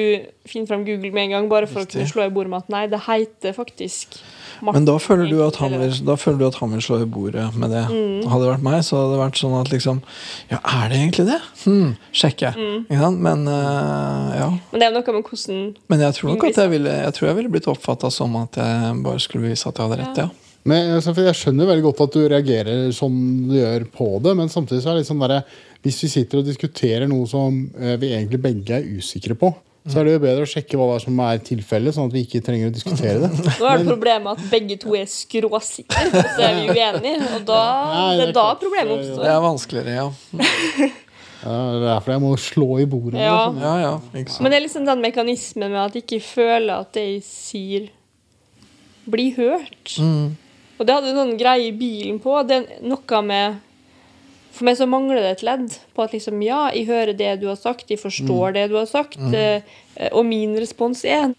[0.49, 1.89] finner frem Google med en gang bare for Riktig.
[1.89, 4.19] å kunne slå i bordet med at nei, det heter faktisk
[4.59, 4.75] Martin.
[4.75, 7.07] Men da føler, du at han vil, da føler du at han vil slå i
[7.07, 7.85] bordet med det.
[7.87, 8.25] Mm.
[8.27, 10.01] Hadde det vært meg, så hadde det vært sånn at liksom
[10.49, 11.39] Ja, er det egentlig det?
[11.63, 12.51] Hm, sjekke.
[12.57, 12.81] Mm.
[12.89, 13.23] Ikke sant?
[13.29, 14.49] Men uh, ja.
[14.73, 17.31] Men det er noe med hvordan Men jeg tror nok at jeg ville, jeg tror
[17.31, 20.23] jeg ville blitt oppfatta som at jeg bare skulle vise at jeg hadde rett.
[20.25, 20.29] ja.
[20.67, 23.13] Men altså, Jeg skjønner veldig godt at du reagerer som
[23.49, 25.39] du gjør på det, men samtidig så er det litt sånn derre
[25.85, 29.53] Hvis vi sitter og diskuterer noe som eh, vi egentlig begge er usikre på,
[29.89, 32.13] så er det jo bedre å sjekke hva det er som er tilfellet, sånn at
[32.13, 33.29] vi ikke trenger å diskutere det.
[33.61, 37.29] Nå er det problemet at begge to er skråsikre, og så er vi uenige.
[37.37, 37.61] Og da,
[37.93, 39.23] Nei, det det er da problemet oppstår.
[39.23, 40.09] Det er vanskeligere, ja.
[41.39, 43.21] Ja, det er derfor jeg må slå i bordet.
[43.23, 43.37] Ja.
[43.47, 43.61] sånn.
[43.63, 44.27] Ja, ja.
[44.43, 47.87] Men det er liksom den mekanismen med at jeg ikke føler at det jeg sier,
[49.09, 49.95] blir hørt.
[49.95, 50.35] Mm.
[50.79, 52.37] Og det hadde noen greier i bilen på.
[52.47, 53.65] Det er noe med
[54.55, 57.47] For meg så mangler det et ledd på at liksom, ja, jeg hører det du
[57.51, 59.61] har sagt, jeg forstår det du har sagt, eh,
[60.09, 61.29] og min respons er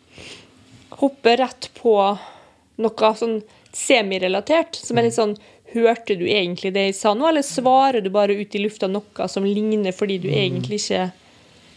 [1.00, 1.96] hoppe rett på
[2.80, 3.40] noe sånn
[3.76, 5.36] semirelatert, som er litt sånn
[5.70, 9.26] Hørte du egentlig det jeg sa nå, eller svarer du bare ut i lufta noe
[9.30, 11.04] som ligner fordi du egentlig ikke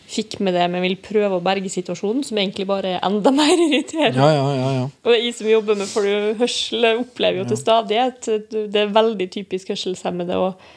[0.09, 3.53] fikk med det, men vil prøve å berge situasjonen, som egentlig bare er enda mer
[3.55, 4.19] irriterende?
[4.19, 4.85] Ja, ja, ja, ja.
[5.03, 6.07] Og jeg som jobber med for
[6.39, 10.39] hørsel, opplever jo til stadighet Det er veldig typisk hørselshemmede.
[10.39, 10.69] Og,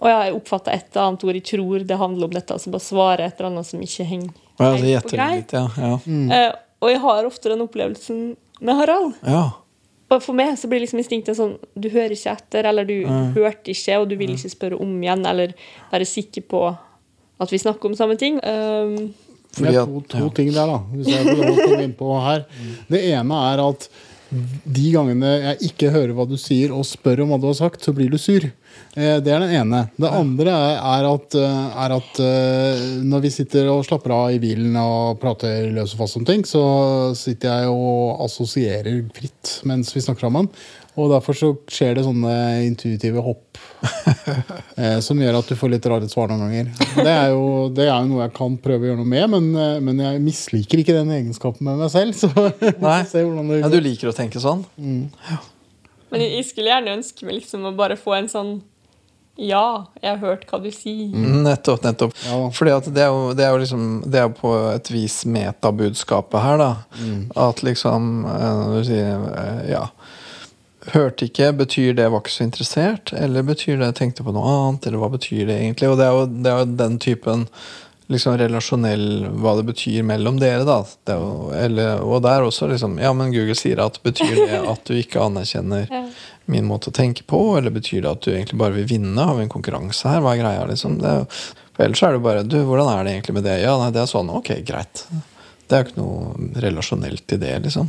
[0.00, 2.88] og ja, jeg oppfatter et annet ord jeg tror det handler om dette, altså bare
[2.88, 5.18] svare et eller annet som ikke henger ja, det på greit.
[5.18, 5.36] greip.
[5.42, 5.66] litt, ja.
[5.80, 5.98] ja.
[6.06, 8.24] Uh, og jeg har ofte den opplevelsen
[8.60, 9.14] med Harald.
[9.26, 9.44] ja.
[10.12, 13.72] Og for meg så blir liksom instinktet sånn Du hører ikke etter, eller du hørte
[13.72, 15.54] ikke, og du vil ikke spørre om igjen, eller
[15.90, 16.60] være sikker på
[17.40, 18.40] at vi snakker om samme ting.
[18.42, 19.12] Um,
[19.54, 20.32] Fordi det er to, to ja.
[20.34, 20.80] ting der, da.
[20.94, 22.44] Hvis jeg får komme inn på her.
[22.90, 23.88] Det ene er at
[24.34, 27.84] de gangene jeg ikke hører hva du sier, og spør om hva du har sagt,
[27.84, 28.42] så blir du sur.
[28.96, 29.84] Eh, Det er den ene.
[29.96, 34.40] Det andre er, at, eh, er at eh, når vi sitter og slapper av i
[34.42, 36.64] bilen og prater løs og fast om ting, så
[37.18, 40.50] sitter jeg og assosierer fritt mens vi snakker sammen.
[40.94, 42.34] Og derfor så skjer det sånne
[42.68, 43.58] intuitive hopp
[44.78, 46.68] eh, som gjør at du får litt rare svar noen ganger.
[47.00, 49.48] Det er jo, det er jo noe jeg kan prøve å gjøre noe med, men,
[49.58, 52.14] eh, men jeg misliker ikke den egenskapen med meg selv.
[52.14, 52.30] Så
[52.86, 53.00] Nei.
[53.10, 54.62] se hvordan det Ja, du liker å tenke sånn?
[54.78, 58.54] Men jeg skulle gjerne ønske meg liksom å bare få en sånn
[59.34, 61.08] Ja, jeg har hørt hva du sier.
[61.10, 61.82] Mm, Nettopp.
[61.82, 62.12] nettopp.
[62.22, 62.36] Ja.
[62.54, 65.16] Fordi at det er jo, det er jo liksom Det er jo på et vis
[65.26, 66.68] metabudskapet her, da.
[67.48, 69.88] At liksom eh, Når du sier eh, ja
[70.92, 73.12] Hørte ikke, betyr det var ikke så interessert?
[73.16, 74.86] Eller betyr det tenkte på noe annet?
[74.90, 75.88] Eller hva betyr det egentlig?
[75.88, 77.46] Og det er jo, det er jo den typen
[78.12, 79.06] liksom relasjonell
[79.40, 80.82] Hva det betyr mellom dere, da.
[81.08, 84.84] Det jo, eller, og der også liksom Ja, men Google sier at betyr det at
[84.84, 85.88] du ikke anerkjenner
[86.52, 89.16] min måte å tenke på, eller betyr det at du egentlig bare vil vinne?
[89.24, 90.20] Har vi en konkurranse her?
[90.20, 90.98] Hva er greia, liksom?
[91.00, 93.54] Det er, jo- for ellers er det bare Du, hvordan er det egentlig med det?
[93.64, 94.28] Ja, nei, det er sånn.
[94.36, 95.06] Ok, greit.
[95.64, 97.88] Det er jo ikke noe relasjonelt i det, liksom.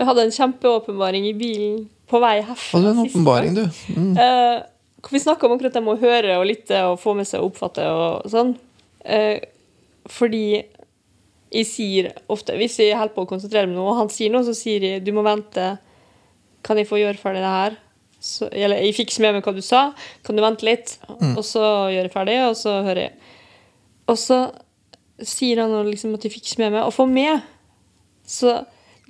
[0.00, 2.78] Jeg hadde en kjempeåpenbaring i bilen på vei herfra.
[2.78, 3.64] Hadde du en åpenbaring, du?
[3.92, 4.14] Mm.
[4.16, 7.42] Uh, vi snakka om akkurat det med å høre og lytte og få med seg
[7.42, 8.54] og oppfatte og sånn.
[9.04, 9.36] Uh,
[10.10, 10.44] fordi
[11.50, 14.32] jeg sier ofte Hvis jeg holder på å konsentrere meg om noe, og han sier
[14.32, 15.74] noe, så sier jeg du må vente.
[16.64, 17.78] Kan jeg få gjøre ferdig det her?
[18.20, 19.84] Så, eller jeg fikk ikke med meg hva du sa.
[20.24, 20.96] Kan du vente litt?
[21.34, 23.14] Og så gjør jeg ferdig, og så hører jeg.
[24.12, 24.42] Og så
[25.20, 26.84] sier han liksom at jeg fikk ikke med meg.
[26.84, 27.42] Og få med.
[28.28, 28.60] Så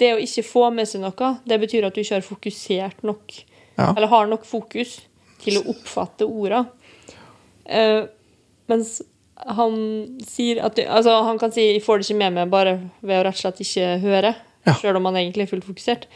[0.01, 3.37] det å ikke få med seg noe, det betyr at du ikke har fokusert nok.
[3.77, 3.93] Ja.
[3.93, 4.99] Eller har nok fokus
[5.41, 6.65] til å oppfatte orda.
[7.71, 8.09] Uh,
[8.71, 8.99] mens
[9.41, 9.77] han
[10.27, 13.21] sier at du, altså Han kan si 'jeg får det ikke med meg' bare ved
[13.21, 14.35] å rett og slett ikke høre.
[14.67, 14.75] Ja.
[14.75, 16.07] Selv om han egentlig er fullt fokusert.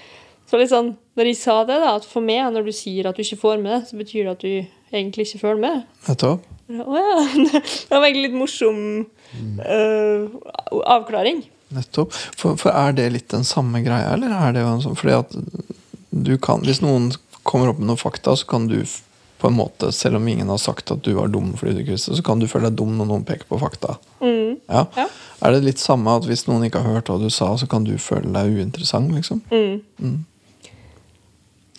[0.44, 3.16] Så litt sånn, når jeg sa det, da, at for meg, når du sier at
[3.16, 5.86] du ikke får med det, så betyr det at du egentlig ikke følger med.
[6.08, 6.44] Nettopp.
[6.68, 7.14] Å ja.
[7.88, 8.78] Det var egentlig litt morsom
[9.64, 10.20] uh,
[10.84, 11.42] avklaring.
[11.74, 12.12] Nettopp.
[12.38, 15.34] For, for er det litt den samme greia, eller er det sånn Fordi at
[16.14, 17.10] du kan Hvis noen
[17.42, 18.78] kommer opp med noen fakta, så kan du
[19.44, 21.96] på en måte, selv om ingen har sagt at du var dum fordi du ikke
[21.98, 23.98] visste, så kan du føle deg dum når noen peker på fakta.
[24.22, 24.54] Mm.
[24.72, 24.86] Ja.
[24.96, 25.04] Ja.
[25.44, 27.84] Er det litt samme at hvis noen ikke har hørt hva du sa, så kan
[27.84, 29.42] du føle deg uinteressant, liksom?
[29.52, 30.22] Mm.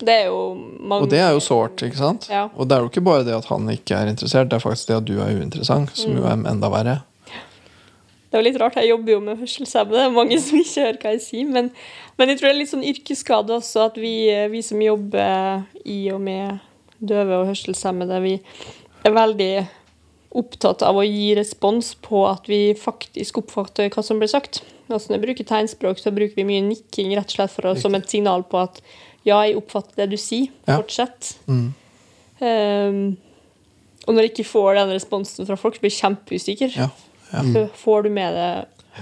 [0.06, 0.40] Det er jo
[0.84, 2.28] mange Og det er jo sårt, ikke sant?
[2.30, 2.44] Ja.
[2.54, 4.92] Og det er jo ikke bare det at han ikke er interessert, det er faktisk
[4.92, 6.18] det at du er uinteressant, som Mm.
[6.20, 6.98] jo er enda verre.
[8.36, 9.96] Det er jo litt rart, jeg jobber jo med hørselshemmede.
[9.96, 11.52] Det er mange som ikke hører hva jeg sier.
[11.56, 11.70] Men,
[12.20, 14.12] men jeg tror det er litt sånn yrkesskade også, at vi,
[14.52, 16.58] vi som jobber i og med
[17.00, 18.34] døve og hørselshemmede, vi
[19.08, 19.50] er veldig
[20.36, 24.66] opptatt av å gi respons på at vi faktisk oppfatter hva som blir sagt.
[24.90, 27.76] Altså Når jeg bruker tegnspråk, så bruker vi mye nikking rett og slett for å,
[27.80, 28.84] som et signal på at
[29.24, 30.52] ja, jeg oppfatter det du sier.
[30.68, 30.76] Ja.
[30.76, 31.38] Fortsett.
[31.48, 31.70] Mm.
[32.44, 33.04] Um,
[34.06, 36.76] og når jeg ikke får den responsen fra folk, så blir jeg kjempeusikker.
[36.84, 36.92] Ja.
[37.32, 37.68] Ja.
[37.76, 38.50] Får du med det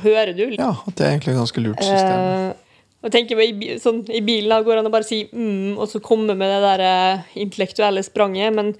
[0.02, 0.48] Hører du?
[0.58, 2.22] ja, at det er egentlig et ganske lurt system.
[2.26, 2.64] Eh,
[3.04, 5.86] og tenker i, sånn, I bilen da går det an å bare si mm, og
[5.92, 8.72] så komme med det der eh, intellektuelle spranget, men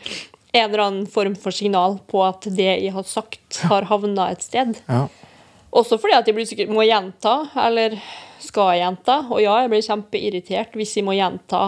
[0.54, 4.46] en eller annen form for signal på at det jeg har sagt, har havna et
[4.46, 4.78] sted.
[4.88, 5.08] Ja.
[5.74, 7.98] Også fordi at jeg blir sikkert må gjenta, eller
[8.44, 9.24] skal gjenta.
[9.34, 11.64] Og ja, jeg blir kjempeirritert hvis jeg må gjenta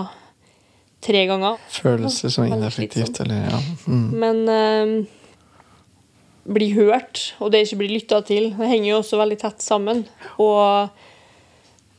[1.05, 1.57] tre ganger.
[1.73, 3.61] Føles det som ineffektivt, eller ja.
[3.89, 4.05] Mm.
[4.21, 4.93] Men eh,
[6.45, 10.03] bli hørt, og det ikke blir lytta til, det henger jo også veldig tett sammen.
[10.41, 10.91] Og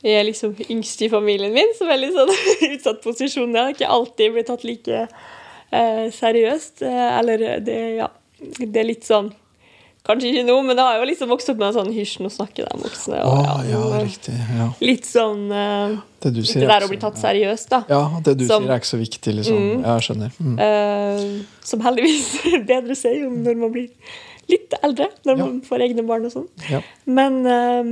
[0.05, 2.31] jeg er liksom yngst i familien min, som er litt sånn
[2.73, 3.51] utsatt posisjon.
[3.51, 6.85] Jeg har ikke alltid blitt tatt like eh, seriøst.
[6.87, 8.07] Eh, eller det, ja,
[8.61, 9.33] det er litt sånn
[10.07, 12.29] Kanskje ikke nå, men det har jo liksom vokst opp med en sånn hysj, nå
[12.31, 13.17] snakker de voksne.
[13.27, 14.35] Og, ja, og riktig.
[14.55, 14.67] Ja.
[14.79, 17.81] Litt sånn eh, Det du sier Det er der å bli tatt seriøst, da.
[17.91, 19.57] Ja, det du Som- sier er ikke så viktig, liksom.
[19.59, 19.81] Mm.
[19.83, 20.37] Ja, jeg skjønner.
[20.39, 20.55] Mm.
[20.63, 21.25] Eh,
[21.73, 22.29] som heldigvis
[22.71, 23.89] bedre seg jo når man blir
[24.53, 25.45] litt eldre, når Ja.
[25.45, 26.47] man får egne barn og sånn.
[26.71, 26.81] Ja.
[27.05, 27.91] Men eh,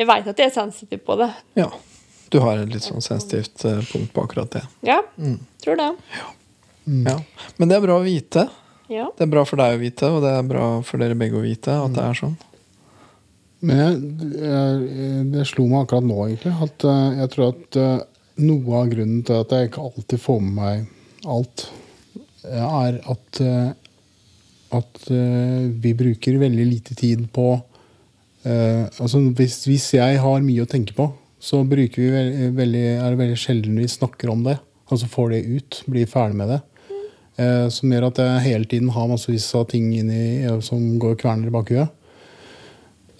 [0.00, 1.32] jeg veit at jeg er sensitiv på det.
[1.60, 1.70] ja.
[2.34, 4.62] Du har et litt sånn sensitivt eh, punkt på akkurat det.
[4.82, 5.36] Ja, Mm.
[5.62, 5.90] tror det.
[7.04, 7.14] Ja.
[7.58, 8.48] Men det er bra å vite.
[8.90, 9.04] Ja.
[9.16, 11.44] Det er bra for deg å vite, og det er bra for dere begge å
[11.44, 12.34] vite at det er sånn.
[13.62, 14.00] Men jeg,
[14.42, 18.02] jeg, det slo meg akkurat nå, egentlig, at eh, jeg tror at eh,
[18.48, 21.68] noe av grunnen til at jeg ikke alltid får med meg alt,
[22.50, 23.40] er at,
[24.78, 27.48] at eh, vi bruker veldig lite tid på
[28.44, 31.08] eh, altså hvis, hvis jeg har mye å tenke på,
[31.44, 34.56] så bruker vi veldig, veldig, er det veldig sjelden vi snakker om det.
[34.92, 36.60] Altså får det ut, blir ferdig med det.
[37.34, 41.16] Eh, som gjør at jeg hele tiden har massevis av ting inni eh, som går
[41.16, 42.00] og kverner i bakhuet.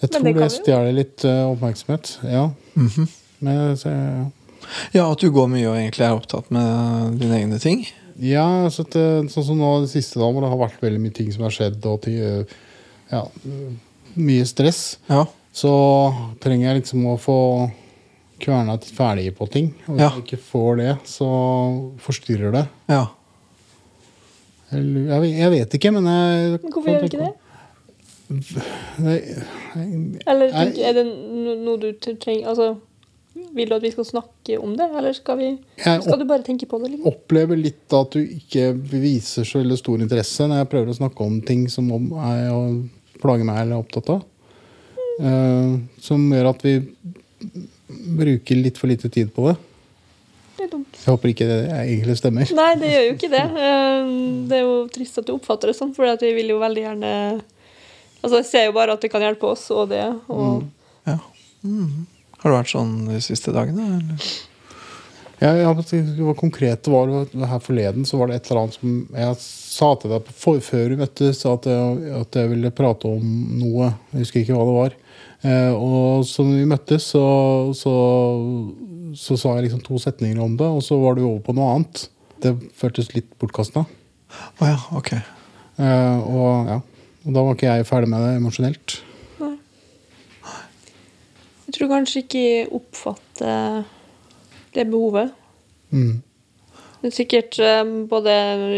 [0.01, 2.17] Jeg Men tror det det, stjeler litt uh, oppmerksomhet.
[2.27, 2.49] Ja.
[2.75, 3.07] Mhm.
[3.45, 4.25] Men, så, ja.
[4.93, 7.85] Ja, at du går mye og egentlig er opptatt med dine egne ting.
[8.19, 11.01] Ja, så at, det- sånn som nå det siste da, hvor det har vært veldig
[11.01, 12.45] mye ting som har skjedd, og til, øh,
[13.11, 13.23] ja,
[14.15, 15.25] mye stress, Ja.
[15.53, 15.71] så
[16.39, 17.71] trenger jeg liksom å få
[18.39, 19.73] kverna ferdig på ting.
[19.87, 20.09] Og hvis Ja.
[20.15, 21.27] jeg ikke får det, så
[21.99, 22.67] forstyrrer det.
[22.89, 23.07] ja.
[24.71, 24.81] Jeg,
[25.37, 27.33] jeg, vet- ikke, men jeg Hvorfor gjør du ikke det?
[28.97, 29.19] Nei,
[30.25, 32.77] Eller er det noe du trenger Altså,
[33.55, 36.43] vil du at vi skal snakke om det, eller skal vi Jeg Skal du bare
[36.43, 36.91] tenke på det?
[36.93, 37.07] Liksom?
[37.11, 41.25] opplever litt at du ikke viser så veldig stor interesse når jeg prøver å snakke
[41.25, 42.61] om ting som om- er å
[43.21, 44.23] plage meg eller er opptatt av.
[45.19, 46.73] Uh, som gjør at vi
[47.87, 49.55] bruker litt for lite tid på det.
[50.57, 50.95] Det er dumt.
[50.95, 52.51] Jeg håper ikke det egentlig stemmer.
[52.55, 53.45] Nei, det gjør jo ikke det.
[53.65, 54.09] Eh,
[54.47, 57.11] Det er jo trist at du oppfatter det sånn, for vi vil jo veldig gjerne
[58.25, 60.01] Altså, jeg ser jo bare at det kan hjelpe oss, og det.
[60.33, 60.63] Og
[61.05, 61.19] ja.
[61.61, 62.07] Mhm.
[62.45, 63.87] Har det vært sånn de siste dagene?
[63.97, 64.25] Eller?
[65.41, 69.39] Ja, var konkret var det her forleden, så var det et eller annet som jeg
[69.41, 73.25] sa til deg for, før vi møttes, at jeg, at jeg ville prate om
[73.57, 73.89] noe.
[74.13, 74.95] Jeg husker ikke hva det var.
[75.49, 77.25] Eh, og så når vi møttes, så,
[77.81, 77.95] så,
[79.17, 81.73] så sa jeg liksom to setninger om det, og så var du over på noe
[81.79, 82.05] annet.
[82.45, 83.87] Det føltes litt bortkasta.
[84.61, 85.15] Oh, ja, ok.
[85.17, 86.79] Eh, og, ja.
[87.25, 88.99] og da var ikke jeg ferdig med det emosjonelt.
[91.75, 93.83] Tror kanskje ikke jeg oppfatter
[94.75, 95.35] det behovet.
[95.91, 96.21] Mm.
[97.05, 98.33] Det er sikkert eh, både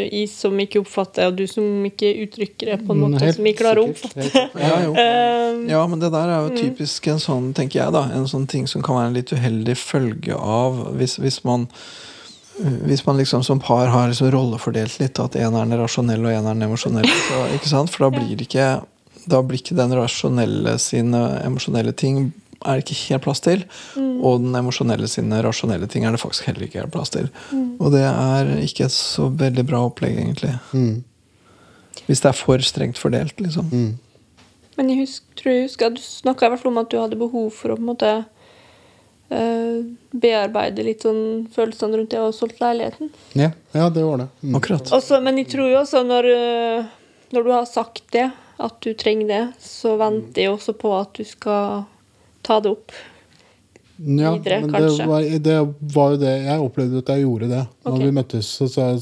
[0.10, 3.38] jeg som ikke oppfatter, og du som ikke uttrykker det på en måte Mm, Helt
[3.38, 4.44] som jeg klarer å oppfatte.
[4.60, 4.92] Ja, jo.
[5.00, 8.46] Eh, Ja, men det der er jo typisk en sånn, tenker jeg da, en sånn
[8.48, 11.70] ting som kan være en litt uheldig følge av hvis, hvis man
[12.58, 16.34] hvis man liksom som par har liksom rollefordelt litt, at en er den rasjonelle og
[16.34, 17.92] en er den emosjonelle, så, ikke sant?
[17.94, 18.68] for da blir det ikke
[19.28, 22.32] da blir ikke den rasjonelle sine emosjonelle ting
[22.66, 23.66] er det ikke helt plass til.
[23.98, 27.30] Og den emosjonelle sine rasjonelle ting er det faktisk heller ikke helt plass til.
[27.78, 30.56] Og det er ikke et så veldig bra opplegg, egentlig.
[30.74, 31.04] Mm.
[32.08, 33.70] Hvis det er for strengt fordelt, liksom.
[33.72, 33.94] Mm.
[34.78, 37.00] Men jeg husk, tror jeg husker at du snakka i hvert fall om at du
[37.02, 38.12] hadde behov for å på en måte
[39.34, 39.80] uh,
[40.14, 43.10] bearbeide litt sånn følelsene rundt det å ha solgt leiligheten.
[43.34, 44.30] Ja, ja, det var det.
[44.44, 44.60] Mm.
[44.60, 44.94] Akkurat.
[44.94, 46.92] Også, men jeg tror jo også når, øh,
[47.34, 51.18] når du har sagt det, at du trenger det, så venter jeg også på at
[51.18, 51.84] du skal
[52.48, 52.96] ta det opp.
[53.98, 54.98] Ja, videre, men kanskje.
[55.02, 57.62] Det var, det var jo det Jeg opplevde at jeg gjorde det.
[57.82, 57.94] Okay.
[57.96, 59.02] Når vi møttes, så sa jeg,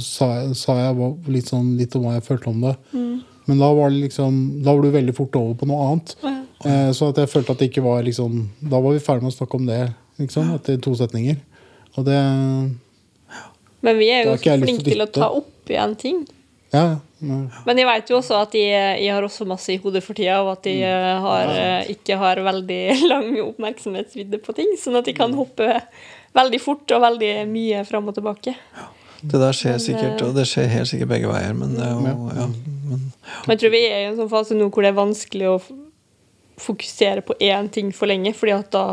[0.00, 2.74] sa, jeg- sa jeg litt, sånn, litt om hva jeg følte om det.
[2.94, 3.18] Mm.
[3.48, 6.14] Men da var, det liksom, da var du veldig fort over på noe annet.
[6.22, 6.34] Ja.
[6.64, 9.36] Eh, så jeg følte at det ikke var liksom Da var vi ferdig med å
[9.36, 11.36] snakke om det liksom, etter to setninger.
[11.96, 12.18] Og det
[13.82, 16.24] Men vi er jo har ikke flinke til å ta opp igjen ting.
[16.72, 16.96] Ja, ja.
[17.20, 17.38] Ja.
[17.66, 20.36] Men jeg vet jo også at jeg, jeg har også masse i hodet for tida,
[20.42, 20.86] og at jeg Mm.
[20.88, 21.48] øh, har,
[21.80, 22.80] øh, ikke har veldig
[23.12, 24.70] lang oppmerksomhetsvidde på ting.
[24.78, 25.80] Sånn at jeg kan hoppe
[26.34, 28.54] veldig fort og veldig mye fram og tilbake.
[29.20, 31.82] Det der skjer Men, sikkert, eh, og det skjer helt sikkert begge veier, men det
[31.82, 33.12] er jo ja, men,
[33.46, 35.58] Men jeg tror vi er i en sånn fase nå hvor det er vanskelig å
[36.58, 38.84] fokusere på én ting for lenge, fordi at da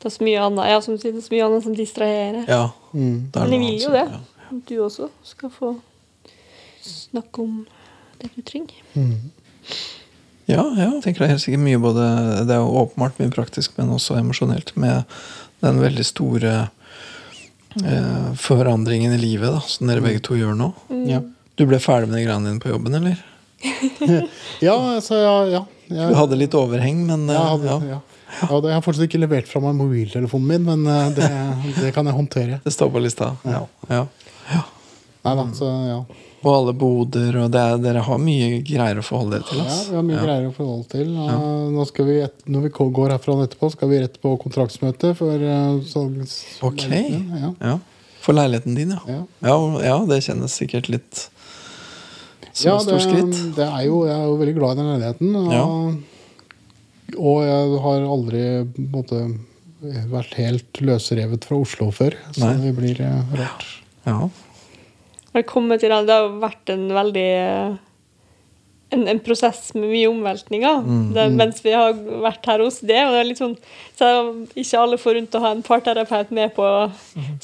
[0.00, 2.44] det er så mye annet, ja, som det er så mye annet som distraherer.
[2.48, 2.70] ja.
[2.94, 3.28] Mm.
[3.32, 4.06] det er Men jeg vil jo det.
[4.10, 4.20] ja.
[4.68, 5.74] Du også skal få
[6.84, 7.62] snakke om
[8.20, 8.76] det du trenger.
[8.94, 9.30] Mm.
[10.50, 12.04] Ja, ja, jeg tenker det er helt sikkert mye både
[12.48, 15.04] Det er jo åpenbart mye praktisk, men også emosjonelt med
[15.62, 16.54] den veldig store
[17.84, 20.72] eh, forandringen i livet da, som dere begge to gjør nå.
[21.06, 21.20] Ja.
[21.60, 23.20] Du ble ferdig med de greiene dine på jobben, eller?
[24.66, 25.66] ja, altså, ja, ja.
[25.90, 28.00] Jeg, Du hadde litt overheng, men jeg, hadde, ja, ja.
[28.40, 31.30] Ja, jeg har fortsatt ikke levert fra meg mobiltelefonen min, men eh, det,
[31.82, 32.60] det kan jeg håndtere.
[32.64, 33.34] det står på lista.
[33.44, 33.64] Ja.
[33.90, 34.04] Ja.
[35.26, 36.00] Nei da, så ja.
[36.40, 39.58] Og alle boder, og det er, dere har mye greier å forholde dere til.
[39.60, 40.22] Ja, vi har mye Ja.
[40.24, 41.10] greier å forholde til.
[41.12, 41.34] Ja.
[41.74, 45.36] Nå skal vi, et- når vi går herfra etterpå, skal vi rett på kontraktsmøte for
[45.36, 46.38] uh, salgs...
[46.64, 46.86] Ok.
[46.88, 47.52] Ja.
[47.60, 47.74] Ja.
[48.24, 49.24] For leiligheten din, ja.
[49.44, 49.98] Ja.
[50.08, 51.28] det kjennes sikkert litt
[52.52, 53.36] som Ja, et stort skritt.
[53.56, 55.36] det er jo, jeg er jo veldig glad i den leiligheten.
[55.36, 56.02] Og,
[57.20, 59.20] og jeg har aldri på en måte,
[60.10, 62.16] vært helt løsrevet fra Oslo før.
[62.36, 62.56] Så Nei.
[62.64, 63.64] det blir eh, rart.
[64.04, 64.28] Ja.
[65.36, 66.00] Velkommen til det.
[66.08, 67.78] Det har vært en veldig eh,
[68.90, 70.80] en, en prosess med mye omveltninger
[71.14, 72.98] det, mens vi har vært her hos det.
[73.06, 73.56] Og det er litt sånn,
[73.98, 74.08] så
[74.58, 76.66] ikke alle får rundt å ha en parterapeut med på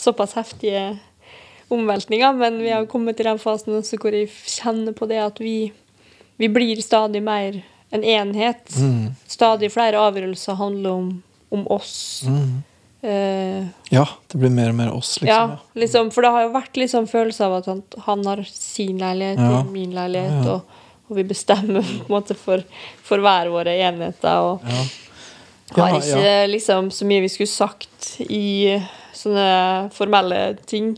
[0.01, 0.89] såpass heftige
[1.73, 5.41] omveltninger, men vi har kommet til den fasen også hvor jeg kjenner på det at
[5.43, 5.73] vi,
[6.39, 7.59] vi blir stadig mer
[7.95, 8.71] en enhet.
[8.79, 9.17] Mm.
[9.31, 11.11] Stadig flere avgjørelser handler om,
[11.55, 11.97] om oss.
[12.27, 12.63] Mm.
[13.03, 15.29] Eh, ja, det blir mer og mer oss, liksom.
[15.53, 18.99] ja, liksom, for det har jo vært liksom følelse av at han, han har sin
[18.99, 19.61] leilighet, Ja.
[19.61, 20.55] og min leilighet, Ja, ja.
[20.55, 22.65] Og, og vi bestemmer på en måte for,
[23.07, 24.41] for hver våre enheter.
[24.41, 24.87] og Ja.
[25.77, 26.47] har ikke ja.
[26.51, 28.81] liksom så mye vi skulle sagt i
[29.17, 30.97] sånne formelle ting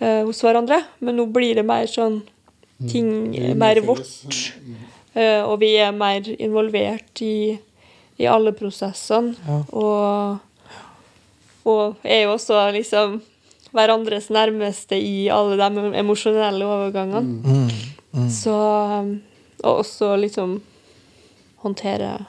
[0.00, 0.80] eh, hos hverandre.
[1.00, 2.22] Men nå blir det mer sånn
[2.90, 4.52] ting Det er mer vårt.
[5.14, 7.58] eh, og vi er mer involvert i,
[8.18, 9.34] i alle prosessene.
[9.46, 9.62] Ja.
[9.72, 10.38] Og,
[11.66, 13.18] og er jo også liksom
[13.76, 17.42] hverandres nærmeste i alle de emosjonelle overgangene.
[17.42, 17.70] Mm.
[18.16, 18.30] Mm.
[18.32, 18.54] Så
[19.00, 19.10] um,
[19.64, 20.60] Og også liksom
[21.64, 22.26] håndtere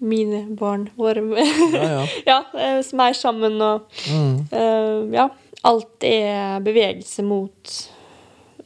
[0.00, 1.20] mine barn, våre
[1.74, 2.04] Ja, ja.
[2.26, 4.36] Ja, eh, mer sammen og Mm.
[4.52, 5.28] uh, Ja.
[5.64, 7.70] Alt er bevegelse mot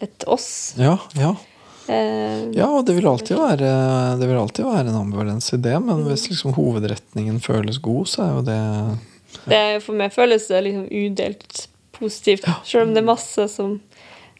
[0.03, 0.75] et oss.
[0.79, 1.35] ja, ja.
[1.89, 3.71] Eh, Ja, og det vil alltid være,
[4.19, 6.09] det vil alltid være en ambivalens i det, men Mm.
[6.09, 8.99] hvis liksom hovedretningen føles god, så er jo det
[9.51, 11.69] det, for meg føles det liksom udelt
[11.99, 12.47] positivt.
[12.65, 13.77] Selv om det er masse som,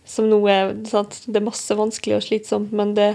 [0.07, 1.23] som nå er sant?
[1.27, 3.13] Det er masse vanskelig og slitsomt, men det,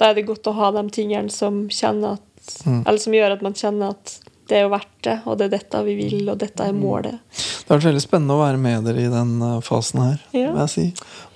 [0.00, 2.28] da er det godt å ha de tingene som at
[2.66, 2.80] Mm.
[2.88, 4.16] Eller som gjør at man kjenner at
[4.50, 7.20] det er jo verdt det, og det er dette vi vil, og dette er målet.
[7.30, 10.48] Det har vært veldig spennende å være med dere i den eh, fasen her, Ja.
[10.50, 10.86] vil jeg si.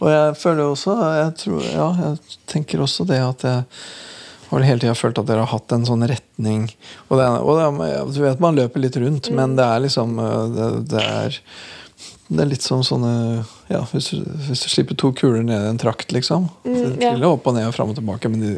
[0.02, 3.62] Og jeg føler også jeg, tror, ja, jeg tenker også det at jeg
[4.48, 6.68] har vel hele tida følt at dere har hatt en sånn retning.
[7.08, 10.44] Og, det, og det, du vet man løper litt rundt, men det er liksom eh,
[10.54, 11.40] det, det er
[12.26, 13.10] det er litt som sånne
[13.70, 14.10] ja, hvis,
[14.48, 16.48] hvis du slipper to kuler ned i en trakt, liksom.
[16.66, 17.12] Mm, det ja.
[17.12, 18.52] triller opp og ned og fram og tilbake, men de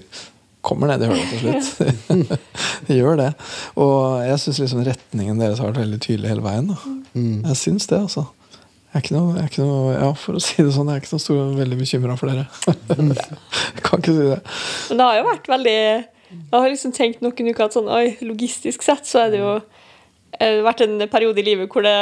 [0.64, 2.32] kommer ned i hølet til slutt.
[2.88, 3.28] de gjør det.
[3.80, 6.72] Og jeg syns liksom retningen deres har vært veldig tydelig hele veien.
[6.72, 6.94] Da.
[7.12, 7.44] Mm.
[7.50, 8.24] Jeg syns det, altså.
[8.88, 10.96] Jeg er ikke noe, jeg er ikke noe ja, For å si det sånn, jeg
[10.96, 12.46] er ikke noe stor, veldig bekymra for dere.
[13.74, 14.38] jeg kan ikke si det.
[14.88, 18.16] Men det har jo vært veldig Jeg har liksom tenkt noen uker at sånn, oi,
[18.24, 19.52] logistisk sett så er det jo
[20.40, 21.94] eh, vært en periode i livet hvor det,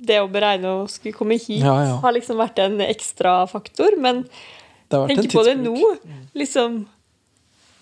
[0.00, 2.00] det å beregne å skulle komme hit Ja, ja.
[2.02, 3.98] har liksom vært en ekstra faktor.
[4.00, 4.24] Men
[4.88, 5.76] Det har tenker på det nå.
[6.40, 6.84] Liksom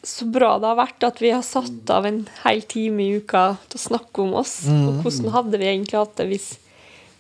[0.03, 3.53] så bra det har vært at vi har satt av en hel time i uka
[3.71, 4.57] til å snakke om oss.
[4.67, 4.83] Mm.
[4.89, 6.49] Og hvordan hadde vi egentlig hatt det hvis,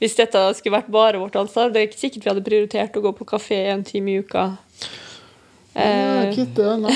[0.03, 1.71] hvis dette skulle vært bare vårt ansvar?
[1.71, 4.49] Det er ikke sikkert vi hadde prioritert å gå på kafé en time i uka.
[5.73, 6.93] Nei, Eh, ikke det, nei.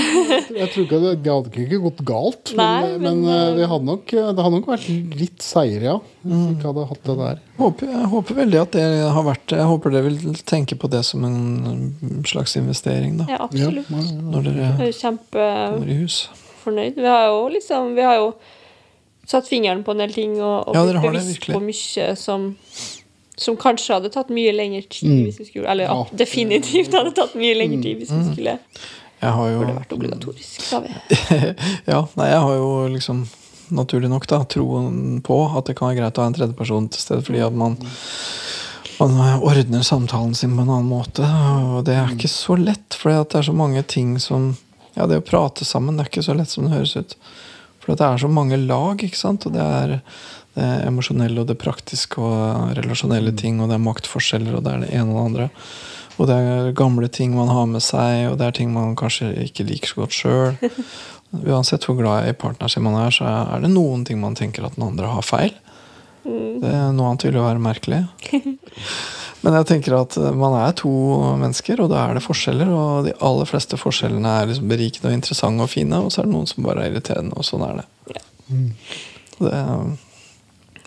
[0.52, 2.50] Jeg tror ikke det, det hadde ikke gått galt.
[2.58, 5.94] Nei, men, men, men, eh, vi hadde nok, det hadde nok vært litt seigere, ja.
[6.26, 7.40] Hvis vi ikke hadde hatt det der.
[7.56, 8.84] Håper, jeg håper veldig at det
[9.16, 13.30] har vært Jeg håper dere vil tenke på det som en slags investering, da.
[13.32, 13.88] ja, absolutt.
[13.88, 14.04] ja.
[14.34, 16.20] Når dere er kommer i hus.
[16.66, 18.30] Vi har jo liksom Vi har jo
[19.26, 22.50] satt fingeren på en del ting og, og Ja, blitt det, bevisst på mye som
[23.36, 25.24] som kanskje hadde tatt mye lengre tid Mm.
[25.26, 26.06] hvis vi skulle Eller Ja.
[26.12, 28.58] definitivt hadde tatt mye lengre tid hvis vi skulle
[29.22, 30.88] Jeg har jo burde vært obligatorisk, sa vi.
[31.92, 33.26] ja, nei, jeg har jo liksom
[33.72, 37.00] naturlig nok da, troen på at det kan være greit å ha en tredjeperson til
[37.00, 37.76] stede, fordi at man,
[39.00, 41.24] man ordner samtalen sin på en annen måte.
[41.74, 44.56] Og det er ikke så lett, for det er så mange ting som
[44.96, 47.16] Ja, det å prate sammen det er ikke så lett som det høres ut.
[47.80, 49.44] For det er så mange lag, ikke sant.
[49.44, 50.00] Og det er
[50.56, 54.86] det emosjonelle og det praktiske og relasjonelle ting, og det er maktforskjeller, og det er
[54.86, 55.48] det ene og det andre.
[56.16, 59.34] Og det er gamle ting man har med seg, og det er ting man kanskje
[59.44, 60.56] ikke liker så godt sjøl.
[61.52, 64.64] Uansett hvor glad i partneren sin man er, så er det noen ting man tenker
[64.64, 65.52] at den andre har feil.
[66.26, 68.00] Det er Noe annet ville jo være merkelig.
[69.44, 70.90] Men jeg tenker at man er to
[71.38, 72.72] mennesker, og da er det forskjeller.
[72.72, 76.26] Og de aller fleste forskjellene er liksom berikende og interessante og fine, og så er
[76.26, 77.86] det noen som bare er irriterende, og sånn er det.
[79.44, 79.62] det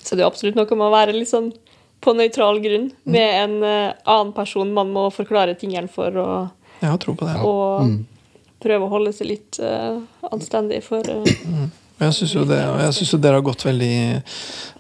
[0.10, 1.52] Så det er absolutt noe med å være litt sånn
[2.02, 6.90] på nøytral grunn med en eh, annen person man må forklare tingene for, og, jeg
[6.90, 7.36] har tro på det.
[7.44, 7.92] og
[8.64, 10.00] prøve å holde seg litt uh,
[10.32, 11.28] anstendig for uh,
[12.00, 13.94] Og jeg syns jo, jo dere har gått veldig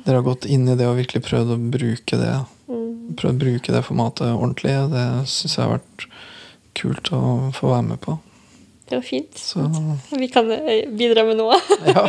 [0.03, 2.33] Dere har gått inn i det og virkelig prøvd å bruke det
[3.19, 4.75] Prøvd å bruke det formatet ordentlig.
[4.91, 6.03] Det syns jeg har vært
[6.77, 7.21] kult å
[7.57, 8.13] få være med på.
[8.85, 9.39] Det var fint.
[9.41, 9.65] Så
[10.13, 10.51] Vi kan
[10.93, 11.57] bidra med noe.
[11.89, 12.03] ja.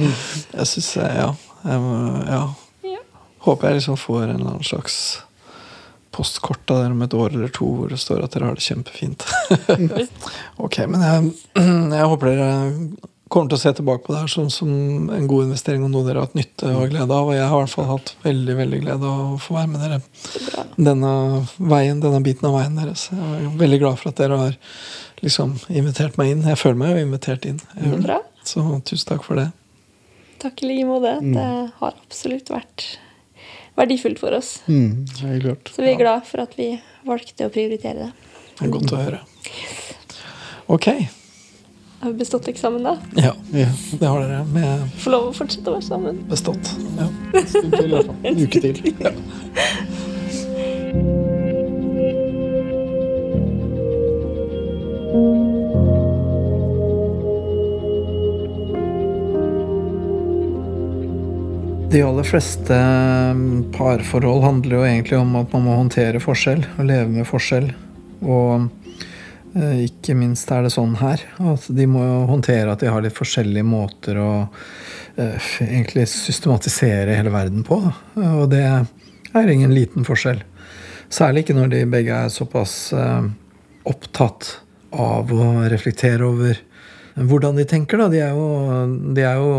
[0.58, 1.30] Jeg syns Ja.
[1.64, 2.44] Ja.
[3.46, 4.96] Håper jeg liksom får en eller annen slags
[6.10, 8.66] postkort av dere om et år eller to hvor det står at dere har det
[8.66, 9.24] kjempefint.
[10.64, 12.50] ok, men jeg, jeg håper dere
[13.30, 14.70] kommer til å se tilbake på det her som, som
[15.14, 17.30] en god investering og noe dere har hatt nytte og glede av.
[17.30, 19.84] Og jeg har i hvert fall hatt veldig veldig glede av å få være med
[19.84, 20.00] dere
[20.74, 21.12] denne
[21.70, 23.06] veien, denne biten av veien deres.
[23.14, 24.58] Jeg er veldig glad for at dere har
[25.22, 26.42] liksom invitert meg inn.
[26.50, 27.62] Jeg føler meg jo invitert inn.
[28.50, 29.50] Så tusen takk for det.
[30.40, 31.16] Takk i like måte.
[31.20, 31.46] Det
[31.80, 32.86] har absolutt vært
[33.76, 34.54] verdifullt for oss.
[34.68, 35.68] Mm, helt klart.
[35.74, 36.68] Så vi er glad for at vi
[37.06, 38.10] valgte å prioritere det.
[38.58, 39.20] Det er godt å høre.
[40.70, 40.86] Ok.
[42.00, 42.94] Har vi bestått eksamen da?
[43.16, 43.66] Ja, Ja.
[44.00, 44.44] det har dere.
[44.48, 46.22] Med Få lov å fortsette å være sammen.
[46.30, 46.70] bestått.
[46.96, 47.08] Ja.
[47.34, 48.16] En stund til, i hvert fall.
[48.24, 48.74] En uke til.
[61.90, 66.84] De aller fleste mm, parforhold handler jo egentlig om at man må håndtere forskjell og
[66.86, 67.64] leve med forskjell.
[68.22, 68.68] Og
[69.58, 71.24] eh, ikke minst er det sånn her.
[71.50, 74.28] At de må jo håndtere at de har litt forskjellige måter å
[75.16, 77.80] eh, egentlig systematisere hele verden på.
[78.22, 80.44] Og det er ingen liten forskjell.
[81.10, 83.26] Særlig ikke når de begge er såpass eh,
[83.90, 84.52] opptatt
[84.94, 86.62] av å reflektere over
[87.18, 87.98] hvordan de tenker.
[87.98, 88.08] Da.
[88.14, 88.48] De er jo,
[89.10, 89.52] de er jo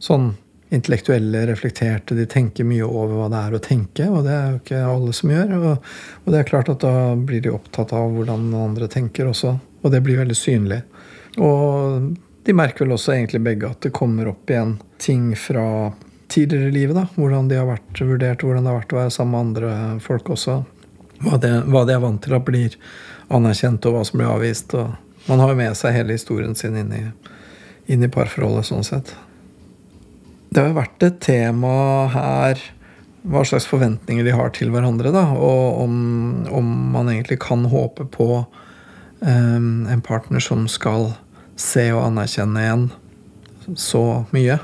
[0.00, 0.30] sånn
[0.68, 2.14] intellektuelle, reflekterte.
[2.14, 5.14] De tenker mye over hva det er å tenke, og det er jo ikke alle
[5.14, 5.52] som gjør.
[5.58, 5.90] Og,
[6.24, 9.94] og det er klart at da blir de opptatt av hvordan andre tenker også, og
[9.94, 10.80] det blir veldig synlig.
[11.36, 12.10] Og
[12.46, 15.92] de merker vel også egentlig begge at det kommer opp igjen ting fra
[16.32, 16.96] tidligere i livet.
[16.96, 20.00] da, Hvordan de har vært vurdert, hvordan det har vært å være sammen med andre
[20.02, 20.60] folk også.
[21.22, 22.74] Hva, det, hva de er vant til at blir
[23.32, 24.74] anerkjent, og hva som blir avvist.
[24.74, 27.04] og Man har jo med seg hele historien sin inn i,
[27.92, 29.14] inn i parforholdet sånn sett.
[30.56, 31.70] Det har jo vært et tema
[32.14, 32.60] her
[33.28, 35.10] hva slags forventninger de har til hverandre.
[35.12, 35.98] Da, og om,
[36.48, 38.28] om man egentlig kan håpe på
[39.20, 41.10] um, en partner som skal
[41.60, 42.88] se og anerkjenne en
[43.76, 44.56] så mye.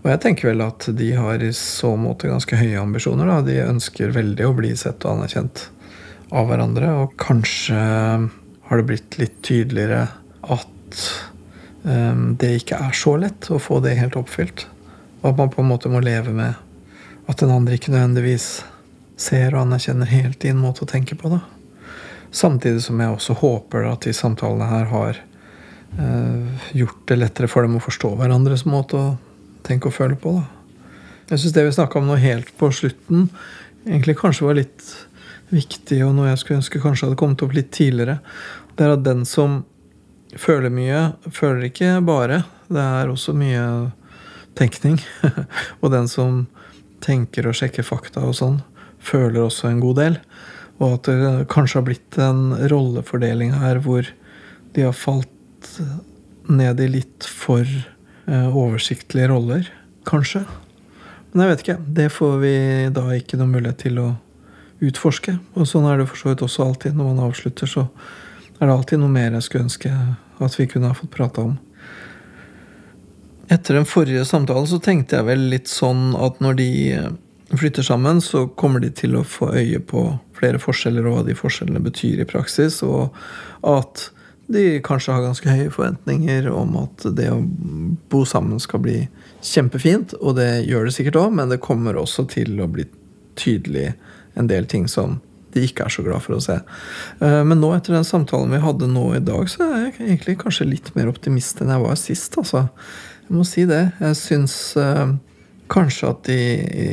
[0.00, 3.28] Og jeg tenker vel at de har i så måte ganske høye ambisjoner.
[3.28, 3.44] Da.
[3.44, 5.66] De ønsker veldig å bli sett og anerkjent
[6.32, 6.96] av hverandre.
[7.04, 10.06] Og kanskje har det blitt litt tydeligere
[10.56, 11.08] at
[11.84, 14.70] um, det ikke er så lett å få det helt oppfylt.
[15.24, 16.54] Og at man på en måte må leve med
[17.24, 18.48] at den andre ikke nødvendigvis
[19.16, 21.32] ser og anerkjenner helt din måte å tenke på.
[21.32, 21.40] da.
[22.34, 25.20] Samtidig som jeg også håper at de samtalene her har
[25.96, 29.14] eh, gjort det lettere for dem å forstå hverandres måte å
[29.64, 30.36] tenke og føle på.
[30.36, 30.44] da.
[31.30, 33.30] Jeg syns det vi snakka om nå helt på slutten,
[33.86, 34.88] egentlig kanskje var litt
[35.54, 38.18] viktig, og noe jeg skulle ønske kanskje hadde kommet opp litt tidligere.
[38.76, 39.62] Det er at den som
[40.36, 41.00] føler mye,
[41.32, 42.42] føler ikke bare.
[42.68, 43.64] Det er også mye
[44.58, 45.00] tenkning.
[45.82, 46.44] og den som
[47.04, 48.60] tenker og sjekker fakta og sånn,
[49.04, 50.18] føler også en god del.
[50.80, 54.08] Og at det kanskje har blitt en rollefordeling her hvor
[54.74, 55.30] de har falt
[56.50, 59.68] ned i litt for eh, oversiktlige roller,
[60.08, 60.42] kanskje.
[61.32, 61.78] Men jeg vet ikke.
[61.98, 62.56] Det får vi
[62.94, 64.08] da ikke noen mulighet til å
[64.84, 65.38] utforske.
[65.58, 66.98] Og sånn er det for så vidt også alltid.
[66.98, 67.86] Når man avslutter, så
[68.58, 69.92] er det alltid noe mer jeg skulle ønske
[70.44, 71.56] at vi kunne ha fått prata om.
[73.52, 77.10] Etter den forrige samtalen så tenkte jeg vel litt sånn at når de eh,
[77.54, 81.36] flytter sammen, så kommer de til å få øye på flere forskjeller og hva de
[81.38, 83.14] forskjellene betyr i praksis, og
[83.68, 84.08] at
[84.46, 87.38] de kanskje har ganske høye forventninger om at det å
[88.12, 88.98] bo sammen skal bli
[89.44, 92.84] kjempefint, og det gjør det sikkert òg, men det kommer også til å bli
[93.40, 93.92] tydelig
[94.38, 95.20] en del ting som
[95.54, 96.58] de ikke er så glad for å se.
[97.22, 100.38] Eh, men nå etter den samtalen vi hadde nå i dag, så er jeg egentlig
[100.42, 102.38] kanskje litt mer optimist enn jeg var sist.
[102.40, 102.66] altså.
[103.24, 103.82] Jeg må si det.
[104.02, 105.14] Jeg syns uh,
[105.72, 106.88] kanskje at de i,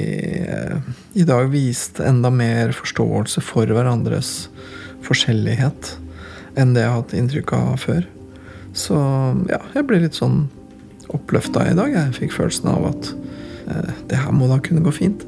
[1.19, 4.47] i, dag viste enda mer forståelse for hverandres
[5.03, 5.95] forskjellighet
[6.59, 8.07] enn det jeg har hatt inntrykk av før.
[8.77, 8.95] Så
[9.51, 10.45] ja, jeg ble litt sånn
[11.11, 11.91] oppløfta i dag.
[11.91, 13.11] Jeg fikk følelsen av at
[13.67, 15.27] uh, det her må da kunne gå fint.